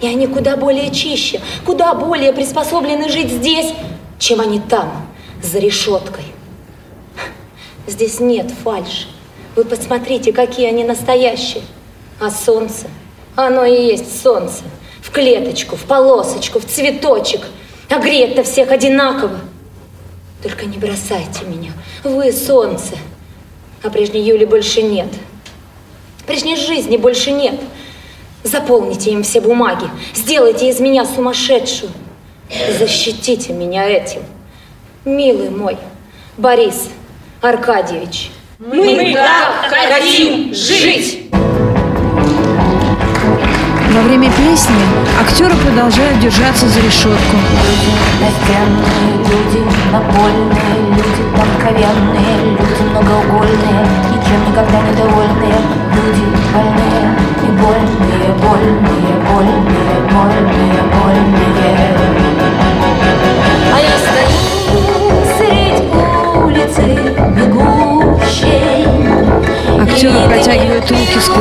[0.00, 3.72] И они куда более чище, куда более приспособлены жить здесь,
[4.18, 5.11] чем они там,
[5.42, 6.24] за решеткой.
[7.86, 9.08] Здесь нет фальши.
[9.56, 11.62] Вы посмотрите, какие они настоящие.
[12.20, 12.86] А солнце,
[13.34, 14.62] оно и есть солнце.
[15.02, 17.42] В клеточку, в полосочку, в цветочек.
[17.90, 19.38] А греет-то всех одинаково.
[20.42, 21.72] Только не бросайте меня.
[22.04, 22.96] Вы солнце.
[23.82, 25.08] А прежней Юли больше нет.
[26.26, 27.60] Прежней жизни больше нет.
[28.44, 29.84] Заполните им все бумаги.
[30.14, 31.92] Сделайте из меня сумасшедшую.
[32.78, 34.22] Защитите меня этим.
[35.04, 35.76] Милый мой
[36.36, 36.88] Борис
[37.40, 38.30] Аркадьевич.
[38.60, 41.28] Мы так хотим жить.
[43.90, 44.76] Во время песни
[45.20, 47.36] актеры продолжают держаться за решетку.
[48.20, 55.58] Настенные люди, напольные люди, толковенные люди, многоугольные, ничем никогда недовольные,
[55.96, 56.24] люди
[56.54, 57.02] больные
[57.42, 61.01] и больные, больные, больные, больные, больные.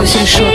[0.01, 0.50] Руки сквозь решетки.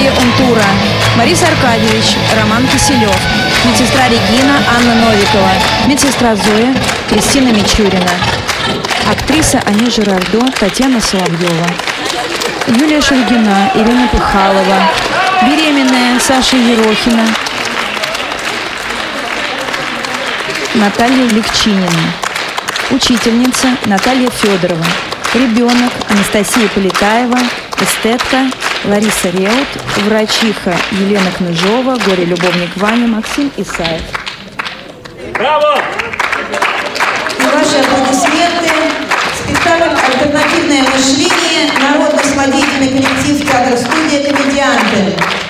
[0.00, 0.64] Майя Унтура,
[1.18, 3.14] Борис Аркадьевич, Роман Киселев,
[3.66, 5.52] медсестра Регина Анна Новикова,
[5.86, 6.74] медсестра Зоя
[7.10, 8.10] Кристина Мичурина,
[9.10, 11.66] актриса Ани Жирардо Татьяна Соловьева.
[12.68, 14.88] Юлия Шульгина, Ирина Пыхалова,
[15.42, 17.26] беременная Саша Ерохина,
[20.76, 22.14] Наталья Легчинина,
[22.90, 24.86] учительница Наталья Федорова,
[25.34, 27.38] ребенок Анастасия Полетаева,
[27.82, 28.46] эстетка
[28.84, 29.68] Лариса Реут,
[30.06, 34.00] врачиха Елена Кныжова, горе-любовник Ваня, Максим Исаев.
[35.34, 35.82] Браво!
[37.38, 38.70] И ваши аплодисменты.
[39.44, 45.49] Спектакль «Альтернативное мышление» народно-сводительный коллектив театра-студия «Комедианты».